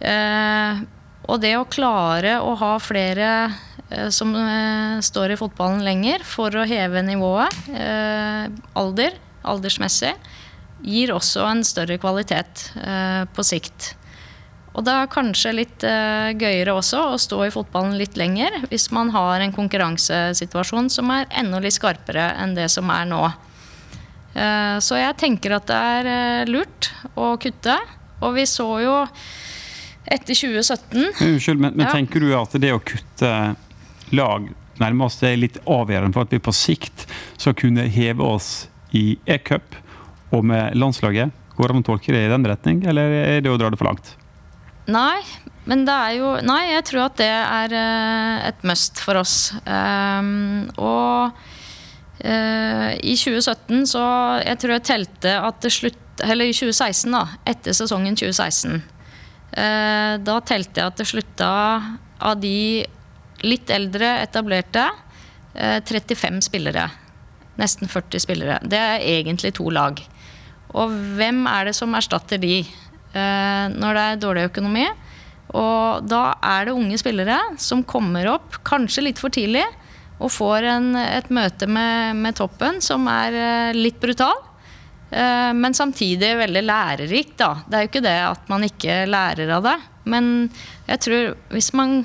Eh, 0.00 0.80
og 1.28 1.42
det 1.42 1.54
å 1.58 1.68
klare 1.68 2.38
å 2.40 2.54
ha 2.56 2.72
flere 2.80 3.30
eh, 3.90 4.08
som 4.14 4.32
eh, 4.38 4.96
står 5.04 5.34
i 5.34 5.38
fotballen 5.40 5.84
lenger 5.84 6.24
for 6.24 6.54
å 6.56 6.66
heve 6.68 7.04
nivået, 7.04 7.54
eh, 7.74 8.48
alder, 8.78 9.18
aldersmessig, 9.44 10.14
gir 10.86 11.12
også 11.12 11.44
en 11.50 11.64
større 11.66 11.98
kvalitet 12.00 12.70
eh, 12.80 13.24
på 13.34 13.44
sikt. 13.44 13.92
Og 14.78 14.84
det 14.86 14.94
er 14.94 15.10
kanskje 15.10 15.52
litt 15.56 15.84
eh, 15.84 16.30
gøyere 16.38 16.76
også 16.78 17.02
å 17.10 17.20
stå 17.20 17.42
i 17.44 17.52
fotballen 17.52 17.98
litt 17.98 18.16
lenger 18.20 18.60
hvis 18.70 18.88
man 18.94 19.10
har 19.12 19.42
en 19.42 19.52
konkurransesituasjon 19.52 20.88
som 20.92 21.10
er 21.12 21.26
enda 21.42 21.60
litt 21.60 21.76
skarpere 21.76 22.30
enn 22.38 22.54
det 22.56 22.70
som 22.72 22.88
er 22.94 23.08
nå. 23.10 23.24
Eh, 24.38 24.76
så 24.84 24.98
jeg 25.00 25.16
tenker 25.20 25.56
at 25.58 25.66
det 25.70 25.78
er 25.98 26.10
eh, 26.12 26.50
lurt 26.50 26.90
å 27.18 27.32
kutte. 27.42 27.76
Og 28.22 28.34
vi 28.38 28.46
så 28.50 28.66
jo 28.82 28.94
etter 30.08 30.34
2017 30.34 31.02
Unnskyld, 31.26 31.60
men, 31.60 31.74
men 31.76 31.84
Ja. 31.86 31.92
tenker 31.92 32.22
du 32.24 32.32
at 32.34 32.54
det 32.58 32.72
å 32.74 32.80
kutte 32.80 33.32
lag 34.16 34.48
nærmest 34.80 35.22
er 35.26 35.36
litt 35.36 35.58
avgjørende 35.66 36.14
for 36.16 36.24
at 36.26 36.32
vi 36.32 36.40
på 36.42 36.54
sikt 36.54 37.04
skal 37.36 37.54
kunne 37.58 37.84
heve 37.92 38.24
oss 38.24 38.68
i 38.96 39.18
e-cup 39.28 39.76
og 40.34 40.46
med 40.48 40.74
landslaget? 40.78 41.34
Går 41.58 41.68
det 41.68 41.76
an 41.76 41.82
å 41.82 41.86
tolke 41.90 42.14
det 42.14 42.24
i 42.24 42.30
den 42.32 42.46
retning, 42.46 42.80
eller 42.86 43.14
er 43.18 43.40
det 43.44 43.50
å 43.52 43.58
dra 43.60 43.68
det 43.70 43.78
for 43.80 43.90
langt? 43.90 44.14
Nei, 44.88 45.20
men 45.68 45.82
det 45.84 45.92
er 45.92 46.12
jo 46.16 46.28
Nei, 46.46 46.62
jeg 46.72 46.84
tror 46.88 47.04
at 47.08 47.18
det 47.20 47.28
er 47.28 47.74
eh, 47.76 48.48
et 48.48 48.62
must 48.64 49.02
for 49.04 49.20
oss. 49.20 49.36
Um, 49.66 50.70
og 50.80 51.36
i 52.18 53.12
2017 53.14 53.84
så 53.86 54.00
Jeg 54.42 54.58
tror 54.58 54.72
jeg 54.74 54.82
telte 54.88 55.34
at 55.38 55.60
det 55.62 55.70
slutt 55.70 56.22
Eller 56.24 56.50
i 56.50 56.54
2016, 56.56 57.12
da. 57.14 57.20
Etter 57.46 57.76
sesongen 57.78 58.16
2016. 58.18 58.80
eh, 59.54 60.14
da 60.18 60.40
telte 60.42 60.80
jeg 60.80 60.90
at 60.90 60.98
det 60.98 61.06
slutta 61.06 61.50
av 62.18 62.40
de 62.42 62.82
litt 63.46 63.70
eldre, 63.70 64.16
etablerte, 64.24 64.88
eh, 65.54 65.78
35 65.80 66.42
spillere. 66.42 66.88
Nesten 67.58 67.90
40 67.90 68.22
spillere. 68.22 68.58
Det 68.62 68.78
er 68.78 69.06
egentlig 69.18 69.54
to 69.54 69.70
lag. 69.70 70.00
Og 70.74 70.90
hvem 71.18 71.46
er 71.46 71.70
det 71.70 71.76
som 71.78 71.94
erstatter 71.94 72.40
de 72.42 72.60
eh, 72.60 73.66
når 73.72 73.94
det 73.94 74.04
er 74.04 74.22
dårlig 74.22 74.48
økonomi? 74.50 74.86
Og 75.56 76.04
da 76.04 76.34
er 76.44 76.68
det 76.68 76.76
unge 76.76 76.98
spillere 77.00 77.38
som 77.58 77.84
kommer 77.88 78.28
opp, 78.34 78.60
kanskje 78.68 79.06
litt 79.06 79.22
for 79.22 79.32
tidlig, 79.32 79.64
og 80.18 80.32
får 80.34 80.66
en, 80.66 80.92
et 80.98 81.28
møte 81.30 81.68
med, 81.70 82.18
med 82.18 82.36
toppen 82.38 82.80
som 82.82 83.06
er 83.10 83.36
eh, 83.38 83.76
litt 83.76 84.00
brutal. 84.02 84.34
eh, 85.10 85.52
Men 85.54 85.74
samtidig 85.74 86.32
veldig 86.40 86.62
lærerikt. 86.66 87.36
Da. 87.38 87.52
Det 87.66 87.76
er 87.76 87.84
jo 87.84 87.90
ikke 87.92 88.06
det 88.08 88.16
at 88.26 88.48
man 88.50 88.66
ikke 88.66 89.04
lærer 89.06 89.52
av 89.58 89.68
det. 89.68 89.76
Men 90.08 90.48
jeg 90.88 91.04
tror 91.04 91.36
hvis 91.54 91.70
man 91.78 92.00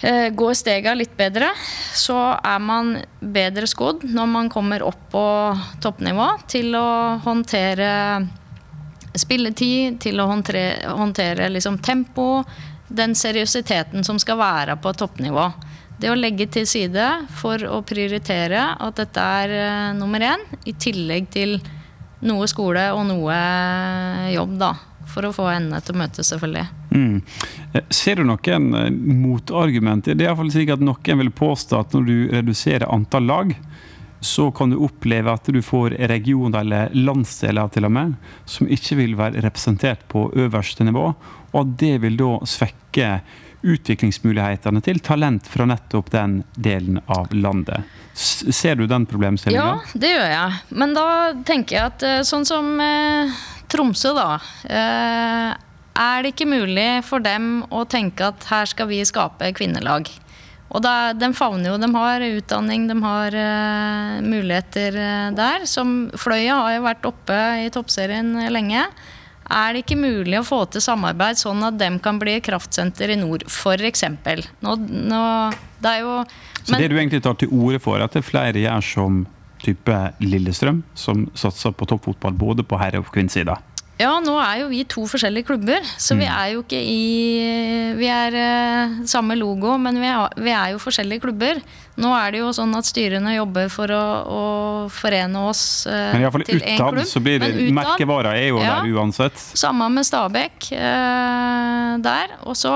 eh, 0.00 0.30
går 0.32 0.56
stega 0.56 0.94
litt 0.96 1.12
bedre, 1.18 1.50
så 1.92 2.38
er 2.40 2.58
man 2.62 2.96
bedre 3.20 3.68
skodd 3.68 4.06
når 4.08 4.32
man 4.32 4.48
kommer 4.52 4.86
opp 4.86 5.10
på 5.12 5.26
toppnivå 5.84 6.30
til 6.48 6.72
å 6.78 6.88
håndtere 7.26 7.92
spilletid, 9.16 10.00
til 10.00 10.20
å 10.20 10.28
håndtere, 10.28 10.88
håndtere 10.92 11.48
liksom 11.52 11.78
tempo, 11.84 12.44
den 12.88 13.16
seriøsiteten 13.16 14.04
som 14.06 14.18
skal 14.20 14.38
være 14.40 14.76
på 14.80 14.92
toppnivå. 14.92 15.48
Det 15.96 16.10
å 16.12 16.16
legge 16.18 16.44
til 16.52 16.66
side 16.68 17.04
for 17.38 17.62
å 17.70 17.80
prioritere 17.86 18.66
at 18.76 18.98
dette 19.00 19.22
er 19.40 19.54
eh, 19.56 19.94
nummer 19.96 20.20
én, 20.20 20.42
i 20.68 20.74
tillegg 20.76 21.30
til 21.32 21.56
noe 22.26 22.48
skole 22.50 22.90
og 22.92 23.06
noe 23.08 23.38
jobb, 24.34 24.58
da. 24.60 24.74
For 25.06 25.28
å 25.28 25.32
få 25.32 25.46
endene 25.52 25.80
til 25.84 25.94
å 25.94 26.00
møtes, 26.02 26.28
selvfølgelig. 26.28 26.66
Mm. 26.92 27.20
Eh, 27.72 27.86
Ser 27.94 28.20
du 28.20 28.26
noen 28.28 28.68
eh, 28.76 28.90
motargumenter? 28.92 30.16
Det 30.16 30.26
er 30.26 30.32
iallfall 30.34 30.52
slik 30.52 30.74
at 30.74 30.84
noen 30.84 31.22
vil 31.22 31.32
påstå 31.32 31.80
at 31.80 31.96
når 31.96 32.08
du 32.10 32.16
reduserer 32.34 32.88
antall 32.92 33.30
lag, 33.30 33.54
så 34.20 34.50
kan 34.50 34.72
du 34.72 34.78
oppleve 34.82 35.32
at 35.32 35.48
du 35.52 35.60
får 35.62 35.96
regioner 36.10 36.64
eller 36.64 36.92
landsdeler 36.96 37.72
til 37.72 37.88
og 37.88 37.92
med, 37.96 38.14
som 38.48 38.68
ikke 38.68 39.00
vil 39.00 39.16
være 39.16 39.44
representert 39.44 40.04
på 40.12 40.26
øverste 40.34 40.84
nivå, 40.88 41.10
og 41.52 41.58
at 41.62 41.74
det 41.80 41.94
vil 42.04 42.16
da 42.20 42.30
svekke 42.48 43.10
utviklingsmulighetene 43.62 44.82
til 44.84 45.00
talent 45.04 45.46
fra 45.48 45.66
nettopp 45.68 46.10
den 46.12 46.40
delen 46.54 47.00
av 47.06 47.32
landet. 47.34 47.86
Ser 48.16 48.76
du 48.76 48.86
den 48.88 49.06
problemstillinga? 49.08 49.76
Ja, 49.76 49.98
det 50.00 50.12
gjør 50.14 50.30
jeg. 50.32 50.58
Men 50.82 50.96
da 50.96 51.08
tenker 51.46 51.76
jeg 51.76 51.92
at 51.92 52.04
eh, 52.06 52.22
sånn 52.26 52.46
som 52.48 52.74
eh, 52.80 53.34
Tromsø, 53.72 54.14
da. 54.16 54.38
Eh, 54.64 55.50
er 55.96 56.22
det 56.22 56.34
ikke 56.34 56.48
mulig 56.48 56.88
for 57.08 57.24
dem 57.24 57.64
å 57.72 57.84
tenke 57.88 58.28
at 58.28 58.46
her 58.50 58.68
skal 58.68 58.88
vi 58.90 59.00
skape 59.08 59.50
kvinnelag? 59.56 60.08
Og 60.74 60.82
da, 60.82 61.12
de 61.14 61.28
favner 61.36 61.70
jo, 61.70 61.76
de 61.78 61.88
har 61.94 62.24
utdanning, 62.26 62.88
de 62.90 62.96
har 63.04 63.36
eh, 63.38 64.16
muligheter 64.24 64.96
eh, 64.98 65.28
der. 65.36 65.66
Som 65.70 66.08
Fløya 66.18 66.58
har 66.58 66.74
jo 66.76 66.86
vært 66.88 67.06
oppe 67.08 67.38
i 67.62 67.70
toppserien 67.74 68.34
lenge. 68.52 68.82
Er 69.46 69.74
det 69.74 69.84
ikke 69.84 69.98
mulig 70.00 70.40
å 70.40 70.46
få 70.46 70.64
til 70.70 70.82
samarbeid 70.82 71.38
sånn 71.38 71.62
at 71.66 71.78
dem 71.78 72.00
kan 72.02 72.18
bli 72.18 72.34
kraftsenter 72.42 73.12
i 73.14 73.18
nord, 73.20 73.44
f.eks.? 73.46 74.04
Nå, 74.64 74.74
nå, 74.82 75.22
det 75.82 75.92
er 75.92 76.02
jo 76.02 76.18
Så 76.64 76.80
det 76.80 76.90
du 76.90 76.96
egentlig 76.98 77.22
tar 77.22 77.38
til 77.38 77.52
orde 77.54 77.80
for, 77.82 78.02
at 78.02 78.16
det 78.16 78.24
er 78.24 78.26
flere 78.26 78.64
gjør 78.64 78.82
som 78.84 79.24
type 79.62 79.94
Lillestrøm, 80.20 80.82
som 80.98 81.24
satser 81.38 81.72
på 81.72 81.88
toppfotball 81.88 82.34
både 82.36 82.66
på 82.66 82.78
herre- 82.80 83.00
og 83.00 83.08
kvinnesida. 83.14 83.56
Ja, 83.96 84.10
nå 84.20 84.34
er 84.36 84.58
jo 84.60 84.66
vi 84.68 84.82
to 84.84 85.06
forskjellige 85.08 85.46
klubber, 85.48 85.80
så 85.96 86.12
vi 86.18 86.26
er 86.28 86.50
jo 86.52 86.60
ikke 86.60 86.76
i 86.76 87.94
Vi 87.96 88.08
er 88.12 88.34
eh, 88.36 88.96
samme 89.08 89.32
logo, 89.40 89.78
men 89.80 89.96
vi 90.02 90.10
er, 90.10 90.34
vi 90.36 90.52
er 90.52 90.74
jo 90.74 90.80
forskjellige 90.82 91.22
klubber. 91.24 91.62
Nå 91.96 92.10
er 92.12 92.34
det 92.34 92.42
jo 92.42 92.50
sånn 92.52 92.76
at 92.76 92.84
styrene 92.84 93.32
jobber 93.38 93.70
for 93.72 93.88
å, 93.96 94.02
å 94.28 94.42
forene 94.92 95.46
oss 95.48 95.62
eh, 95.88 96.10
Men 96.12 96.26
fall 96.34 96.44
til 96.44 96.60
én 96.60 96.76
klubb. 96.76 97.00
så 97.08 97.22
blir 97.24 97.40
det 97.40 97.48
Men 97.54 97.62
utad, 97.62 97.78
merkevara 97.80 98.34
er 98.36 98.50
jo 98.50 98.60
Ja. 98.60 98.74
der 98.82 98.92
uansett. 99.00 99.40
Samme 99.56 99.88
med 99.96 100.04
Stabæk 100.04 100.68
eh, 100.76 101.96
der. 102.04 102.36
Og 102.44 102.52
så 102.60 102.74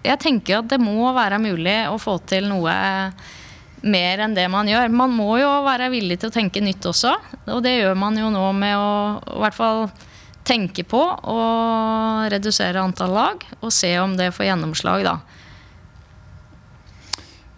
Jeg 0.00 0.16
tenker 0.24 0.62
at 0.62 0.68
det 0.72 0.80
må 0.80 1.12
være 1.12 1.36
mulig 1.42 1.76
å 1.92 1.98
få 2.00 2.16
til 2.24 2.48
noe 2.48 2.72
mer 3.84 4.18
enn 4.24 4.32
det 4.34 4.48
man 4.50 4.66
gjør. 4.66 4.88
Man 4.90 5.12
må 5.12 5.36
jo 5.42 5.50
være 5.66 5.90
villig 5.92 6.22
til 6.22 6.30
å 6.30 6.34
tenke 6.34 6.62
nytt 6.64 6.86
også, 6.88 7.12
og 7.52 7.60
det 7.62 7.76
gjør 7.82 7.94
man 7.98 8.16
jo 8.16 8.30
nå 8.32 8.46
med 8.56 8.74
å 8.80 8.88
i 9.36 9.40
hvert 9.44 9.54
fall 9.58 9.90
tenke 10.48 10.84
på 10.88 11.00
å 11.28 11.38
redusere 12.32 12.80
antall 12.80 13.12
lag, 13.14 13.44
og 13.60 13.72
se 13.74 13.90
om 14.00 14.16
det 14.16 14.30
får 14.36 14.48
gjennomslag, 14.48 15.04
da. 15.04 15.18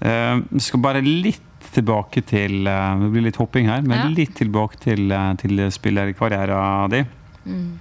Eh, 0.01 0.37
Vi 0.51 0.61
skal 0.65 0.81
bare 0.83 1.03
litt 1.05 1.43
tilbake 1.75 2.23
til 2.27 2.67
eh, 2.67 2.95
Det 3.03 3.11
blir 3.13 3.23
litt 3.29 3.37
hopping 3.39 3.69
her, 3.71 3.83
men 3.83 3.99
Ja. 3.99 4.09
litt 4.09 4.35
tilbake 4.39 4.79
til, 4.81 5.11
eh, 5.13 5.35
til 5.39 5.59
spillerkarrieren 5.71 6.91
din. 6.91 7.07
Mm. 7.47 7.79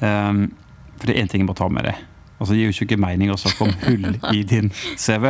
Eh, 0.00 0.46
For 0.98 1.06
det 1.06 1.16
er 1.16 1.22
én 1.24 1.28
ting 1.30 1.40
jeg 1.42 1.48
må 1.48 1.54
ta 1.56 1.68
med 1.68 1.84
deg. 1.84 1.94
Altså, 2.40 2.52
det 2.52 2.58
gir 2.60 2.72
jo 2.72 2.84
ikke 2.86 2.98
mening 3.00 3.30
å 3.30 3.36
snakke 3.40 3.62
om 3.62 3.72
hull 3.86 4.16
i 4.36 4.42
din 4.42 4.70
CV. 4.96 5.26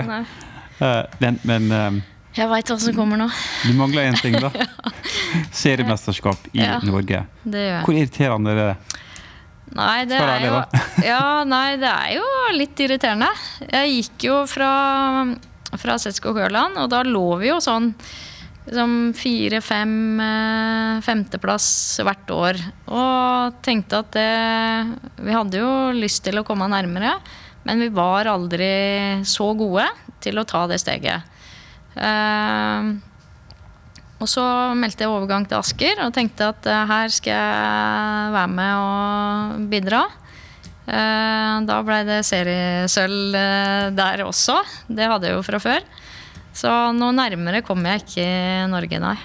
Eh, 0.80 1.02
Men, 1.20 1.38
men 1.44 1.70
eh, 1.72 2.00
Jeg 2.36 2.48
veit 2.50 2.66
hva 2.68 2.78
som 2.80 2.94
kommer 2.94 3.16
nå. 3.16 3.28
du 3.64 3.72
mangler 3.74 4.10
én 4.10 4.20
ting, 4.20 4.34
da. 4.40 4.50
Seriemesterskap 5.52 6.36
i 6.54 6.58
Ja. 6.60 6.78
Norge. 6.84 7.24
Hvor 7.44 7.94
irriterende 7.94 8.50
er 8.50 8.56
det? 8.56 8.95
Nei, 9.74 10.06
det 10.06 10.20
er 10.20 10.46
jo 10.46 10.60
Ja, 11.10 11.42
nei, 11.48 11.76
det 11.80 11.90
er 11.90 12.14
jo 12.18 12.28
litt 12.54 12.78
irriterende. 12.80 13.28
Jeg 13.66 13.96
gikk 13.96 14.28
jo 14.28 14.38
fra, 14.48 14.70
fra 15.74 15.98
Setsko 16.00 16.34
Høland, 16.36 16.78
og 16.80 16.90
da 16.92 17.02
lå 17.06 17.26
vi 17.42 17.50
jo 17.50 17.58
sånn 17.62 17.90
liksom 18.66 18.94
fire-fem 19.14 20.20
eh, 20.22 21.02
femteplass 21.06 21.68
hvert 22.02 22.32
år. 22.34 22.62
Og 22.90 23.58
tenkte 23.62 24.00
at 24.02 24.14
det 24.16 25.22
Vi 25.22 25.34
hadde 25.34 25.60
jo 25.60 25.72
lyst 25.94 26.24
til 26.26 26.40
å 26.40 26.46
komme 26.46 26.68
nærmere, 26.70 27.16
men 27.66 27.82
vi 27.82 27.90
var 27.94 28.30
aldri 28.30 29.22
så 29.26 29.52
gode 29.58 29.86
til 30.22 30.38
å 30.38 30.46
ta 30.48 30.64
det 30.70 30.80
steget. 30.82 31.22
Eh, 31.94 32.90
og 34.16 34.28
så 34.30 34.42
meldte 34.76 35.04
jeg 35.04 35.12
overgang 35.12 35.44
til 35.48 35.58
Asker 35.58 36.00
og 36.06 36.14
tenkte 36.16 36.48
at 36.54 36.68
eh, 36.70 36.84
her 36.88 37.12
skal 37.12 37.34
jeg 37.34 38.32
være 38.36 38.52
med 38.54 38.72
og 38.80 39.66
bidra. 39.72 40.02
Eh, 40.86 41.54
da 41.68 41.78
ble 41.84 42.00
det 42.08 42.20
seriesølv 42.24 43.36
eh, 43.36 43.86
der 43.96 44.24
også. 44.24 44.56
Det 44.88 45.08
hadde 45.10 45.28
jeg 45.28 45.36
jo 45.36 45.44
fra 45.44 45.60
før. 45.60 45.84
Så 46.56 46.72
noe 46.96 47.12
nærmere 47.12 47.60
kom 47.66 47.84
jeg 47.84 48.06
ikke 48.06 48.24
i 48.24 48.68
Norge, 48.72 49.02
nei. 49.02 49.16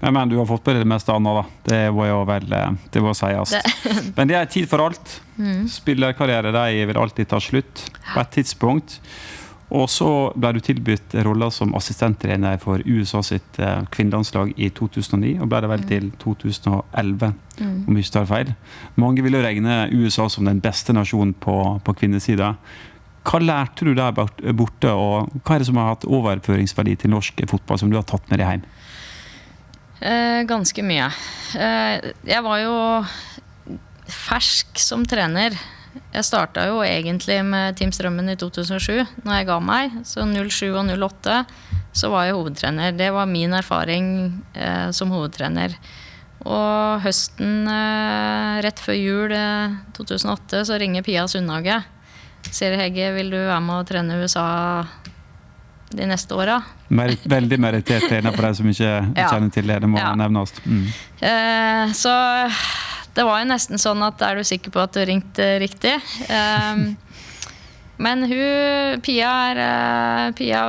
Men, 0.00 0.16
men 0.16 0.32
du 0.32 0.34
har 0.40 0.48
fått 0.48 0.64
på 0.66 0.74
deg 0.74 0.82
det 0.82 0.90
meste 0.90 1.14
annet, 1.14 1.38
da. 1.38 1.58
Det 1.70 1.82
må 1.94 2.08
jo 2.08 2.24
vel 2.26 2.48
det 2.50 3.02
må 3.04 3.14
sies. 3.14 3.54
Men 4.16 4.32
det 4.32 4.40
er 4.40 4.50
tid 4.50 4.70
for 4.70 4.90
alt. 4.90 5.18
Mm. 5.40 5.62
Spillerkarriere 5.72 6.50
de 6.52 6.82
vil 6.84 6.98
alltid 7.00 7.30
ta 7.30 7.38
slutt 7.40 7.80
på 8.10 8.20
et 8.20 8.32
tidspunkt. 8.34 8.98
Og 9.70 9.86
så 9.90 10.08
ble 10.34 10.56
du 10.56 10.60
tilbudt 10.66 11.14
roller 11.22 11.52
som 11.54 11.76
assistenttrener 11.78 12.58
for 12.62 12.82
USA 12.86 13.20
sitt 13.22 13.58
eh, 13.62 13.84
kvinnelandslag 13.94 14.50
i 14.58 14.70
2009, 14.74 15.36
og 15.38 15.50
ble 15.50 15.60
det 15.62 15.70
vel 15.70 15.84
til 15.92 16.08
2011, 16.22 17.32
om 17.60 17.98
jeg 17.98 18.06
ikke 18.06 18.16
tar 18.16 18.30
feil. 18.30 18.54
Mange 18.98 19.22
vil 19.22 19.38
jo 19.38 19.44
regne 19.44 19.84
USA 19.94 20.26
som 20.32 20.48
den 20.48 20.62
beste 20.64 20.96
nasjonen 20.96 21.36
på, 21.38 21.56
på 21.86 21.96
kvinnesida. 22.02 22.56
Hva 23.30 23.38
lærte 23.44 23.86
du 23.86 23.92
der 23.94 24.14
borte, 24.16 24.90
og 24.90 25.30
hva 25.44 25.54
er 25.54 25.62
det 25.62 25.70
som 25.70 25.78
har 25.78 25.92
hatt 25.92 26.08
overføringsverdi 26.08 26.96
til 27.02 27.14
norsk 27.14 27.44
fotball, 27.50 27.78
som 27.78 27.92
du 27.92 27.98
har 28.00 28.08
tatt 28.08 28.26
med 28.32 28.42
deg 28.42 28.54
hjem? 28.54 28.68
Eh, 30.00 30.40
ganske 30.48 30.82
mye. 30.82 31.10
Eh, 31.60 32.10
jeg 32.26 32.42
var 32.46 32.62
jo 32.64 32.76
fersk 34.10 34.80
som 34.80 35.04
trener. 35.06 35.54
Jeg 36.14 36.24
starta 36.26 36.66
jo 36.68 36.80
egentlig 36.86 37.40
med 37.46 37.76
Team 37.78 37.90
Strømmen 37.94 38.28
i 38.30 38.36
2007, 38.38 39.04
når 39.24 39.34
jeg 39.40 39.46
ga 39.48 39.58
meg. 39.62 39.96
Så 40.06 40.22
07 40.26 40.70
og 40.74 40.86
08 40.90 41.40
så 41.92 42.10
var 42.12 42.28
jeg 42.28 42.36
hovedtrener. 42.38 42.92
Det 42.94 43.08
var 43.14 43.26
min 43.26 43.52
erfaring 43.58 44.06
eh, 44.54 44.90
som 44.94 45.10
hovedtrener. 45.10 45.74
Og 46.46 47.02
høsten 47.04 47.66
eh, 47.68 48.60
rett 48.64 48.78
før 48.80 48.96
jul 48.96 49.34
eh, 49.34 49.74
2008 49.98 50.62
så 50.70 50.78
ringer 50.80 51.02
Pia 51.06 51.26
Sundhage. 51.28 51.80
Sier 52.50 52.78
Hegge, 52.80 53.10
vil 53.18 53.30
du 53.34 53.36
være 53.36 53.60
med 53.60 53.82
å 53.82 53.86
trene 53.90 54.16
USA 54.22 54.46
de 55.90 56.06
neste 56.06 56.36
åra? 56.38 56.60
Veldig 56.90 57.58
merittert 57.60 58.06
trener 58.08 58.32
for 58.34 58.46
deg 58.46 58.56
som 58.60 58.70
ikke 58.70 58.90
Ja. 59.18 59.26
kjenner 59.28 59.50
til 59.52 59.66
det. 59.66 59.80
Det 59.82 59.90
må 59.90 59.98
Ja. 59.98 60.14
nevnes. 60.14 60.52
Mm. 60.64 60.86
Eh, 61.20 61.92
så 61.92 62.14
det 63.16 63.26
var 63.26 63.40
jo 63.40 63.50
nesten 63.50 63.80
sånn 63.80 64.02
at 64.06 64.22
er 64.22 64.38
du 64.38 64.46
sikker 64.46 64.72
på 64.74 64.82
at 64.82 64.94
du 64.94 65.02
ringte 65.06 65.46
riktig? 65.62 65.96
Um, 66.30 66.94
men 68.04 68.24
hun 68.30 69.00
Pia 69.04 69.30
er, 69.50 69.60
eh, 69.64 70.26
Pia 70.38 70.62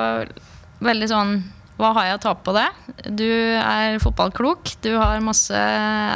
veldig 0.83 1.07
sånn 1.07 1.35
Hva 1.79 1.93
har 1.95 2.09
jeg 2.09 2.17
å 2.17 2.23
tape 2.25 2.43
på 2.45 2.55
det? 2.57 2.67
Du 3.07 3.29
er 3.29 4.01
fotballklok, 4.03 4.73
du 4.83 4.91
har 4.97 5.23
masse 5.23 5.61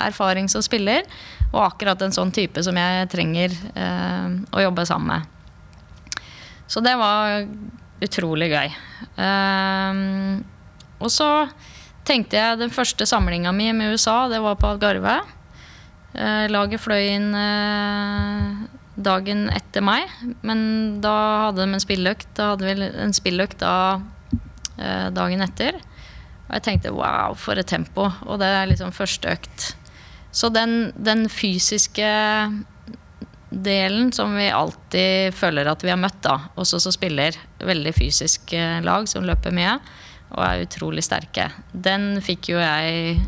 erfaring 0.01 0.49
som 0.51 0.61
spiller, 0.65 1.07
og 1.51 1.63
akkurat 1.69 2.01
en 2.05 2.13
sånn 2.13 2.33
type 2.35 2.61
som 2.65 2.77
jeg 2.77 3.07
trenger 3.09 3.55
uh, 3.77 4.35
å 4.53 4.65
jobbe 4.67 4.85
sammen 4.85 5.15
med. 5.15 5.31
Så 6.67 6.81
det 6.85 6.93
var 6.99 7.45
utrolig 8.03 8.49
gøy. 8.51 8.73
Ehm, 9.21 10.43
og 10.99 11.11
så 11.13 11.29
tenkte 12.05 12.37
jeg 12.37 12.59
den 12.61 12.73
første 12.73 13.07
samlinga 13.09 13.53
mi 13.55 13.71
med 13.73 13.95
USA, 13.95 14.25
det 14.31 14.41
var 14.43 14.57
på 14.59 14.73
Algarve. 14.73 15.19
Eh, 16.15 16.45
laget 16.47 16.79
fløy 16.79 17.09
inn 17.11 17.33
eh, 17.35 18.67
dagen 18.95 19.49
etter 19.51 19.83
meg, 19.83 20.11
men 20.47 20.59
da 21.03 21.15
hadde 21.47 21.65
de 21.65 21.75
en 21.75 21.83
spilløkt. 21.83 22.29
Da 22.37 22.53
hadde 22.53 22.69
vi 22.69 22.87
en 23.03 23.15
spilløkt 23.15 23.59
da 23.63 23.73
eh, 24.79 25.09
dagen 25.15 25.43
etter. 25.43 25.81
Og 26.45 26.53
jeg 26.55 26.65
tenkte 26.67 26.93
wow, 26.95 27.35
for 27.39 27.59
et 27.59 27.67
tempo. 27.67 28.07
Og 28.29 28.39
det 28.39 28.47
er 28.47 28.71
liksom 28.71 28.95
første 28.95 29.35
økt. 29.35 29.73
Så 30.35 30.51
den, 30.53 30.93
den 30.95 31.27
fysiske 31.31 32.07
delen 33.49 34.09
som 34.15 34.33
vi 34.35 34.49
alltid 34.51 35.35
føler 35.35 35.67
at 35.71 35.83
vi 35.83 35.91
har 35.91 35.99
møtt, 35.99 36.19
da, 36.23 36.51
også 36.59 36.79
som 36.83 36.95
spiller 36.95 37.37
veldig 37.63 37.93
fysisk 37.95 38.51
lag 38.83 39.07
som 39.07 39.23
løper 39.23 39.55
mye 39.55 39.77
og 40.35 40.41
er 40.43 40.65
utrolig 40.65 41.05
sterke, 41.05 41.45
den 41.71 42.17
fikk 42.25 42.49
jo 42.51 42.57
jeg 42.59 43.21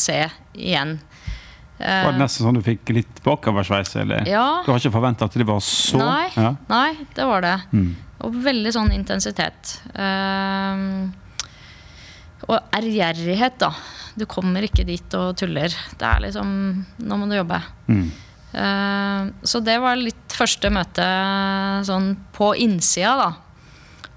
se 0.00 0.16
igjen. 0.56 0.96
Eh, 1.78 2.04
Var 2.04 2.12
det 2.16 2.18
nesten 2.20 2.46
sånn 2.46 2.58
du 2.58 2.62
fikk 2.66 2.90
litt 2.94 3.20
bakoversveis? 3.22 3.94
Eller? 4.02 4.26
Ja. 4.26 4.62
Du 4.66 4.72
har 4.72 4.80
ikke 4.80 4.94
forventa 4.96 5.28
at 5.28 5.36
det 5.38 5.46
var 5.46 5.60
så 5.62 6.00
Nei, 6.00 6.28
Ja. 6.36 6.56
nei, 6.68 6.96
det 7.14 7.26
var 7.28 7.44
det. 7.44 7.56
Mm. 7.72 7.94
Og 8.26 8.34
veldig 8.34 8.72
sånn 8.74 8.92
intensitet. 8.92 9.76
Um, 9.94 11.12
og 12.48 12.58
ærgjerrighet, 12.74 13.58
da. 13.62 13.72
Du 14.18 14.26
kommer 14.26 14.62
ikke 14.66 14.84
dit 14.86 15.14
og 15.14 15.36
tuller. 15.38 15.68
Det 15.68 16.06
er 16.08 16.24
liksom 16.26 16.84
Nå 16.98 17.18
må 17.20 17.28
du 17.30 17.36
jobbe. 17.36 17.60
Mm. 17.86 18.10
Uh, 18.48 19.30
så 19.44 19.60
det 19.62 19.78
var 19.80 20.00
litt 20.00 20.34
første 20.34 20.70
møte 20.72 21.06
sånn 21.86 22.16
på 22.34 22.54
innsida, 22.58 23.14
da. 23.20 23.30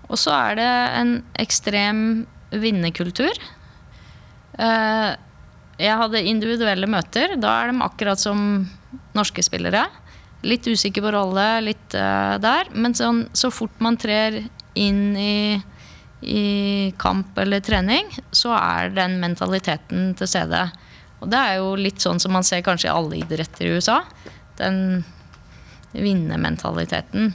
Og 0.10 0.18
så 0.20 0.34
er 0.50 0.56
det 0.60 0.70
en 0.98 1.12
ekstrem 1.40 2.00
vinnerkultur. 2.52 3.38
Eh, 4.60 5.16
jeg 5.82 5.98
hadde 5.98 6.22
individuelle 6.30 6.90
møter. 6.90 7.36
Da 7.42 7.56
er 7.62 7.72
de 7.72 7.84
akkurat 7.86 8.22
som 8.22 8.64
norske 9.18 9.44
spillere. 9.46 9.86
Litt 10.46 10.66
usikker 10.66 11.04
på 11.06 11.14
rolle, 11.14 11.48
litt 11.66 11.98
uh, 11.98 12.38
der. 12.42 12.72
Men 12.74 12.96
sånn, 12.98 13.26
så 13.38 13.52
fort 13.54 13.76
man 13.84 14.00
trer 14.02 14.42
inn 14.80 15.18
i, 15.20 15.60
i 16.22 16.46
kamp 17.02 17.38
eller 17.42 17.64
trening, 17.66 18.08
så 18.32 18.54
er 18.58 18.94
den 18.96 19.20
mentaliteten 19.22 20.14
til 20.18 20.30
stede. 20.30 20.64
Og 21.22 21.30
det 21.30 21.40
er 21.40 21.60
jo 21.60 21.76
litt 21.78 22.02
sånn 22.02 22.22
som 22.22 22.34
man 22.34 22.46
ser 22.48 22.64
kanskje 22.66 22.90
i 22.90 22.94
alle 22.94 23.22
idretter 23.22 23.68
i 23.68 23.76
USA. 23.78 24.02
Den 24.58 25.02
vinnermentaliteten. 25.92 27.34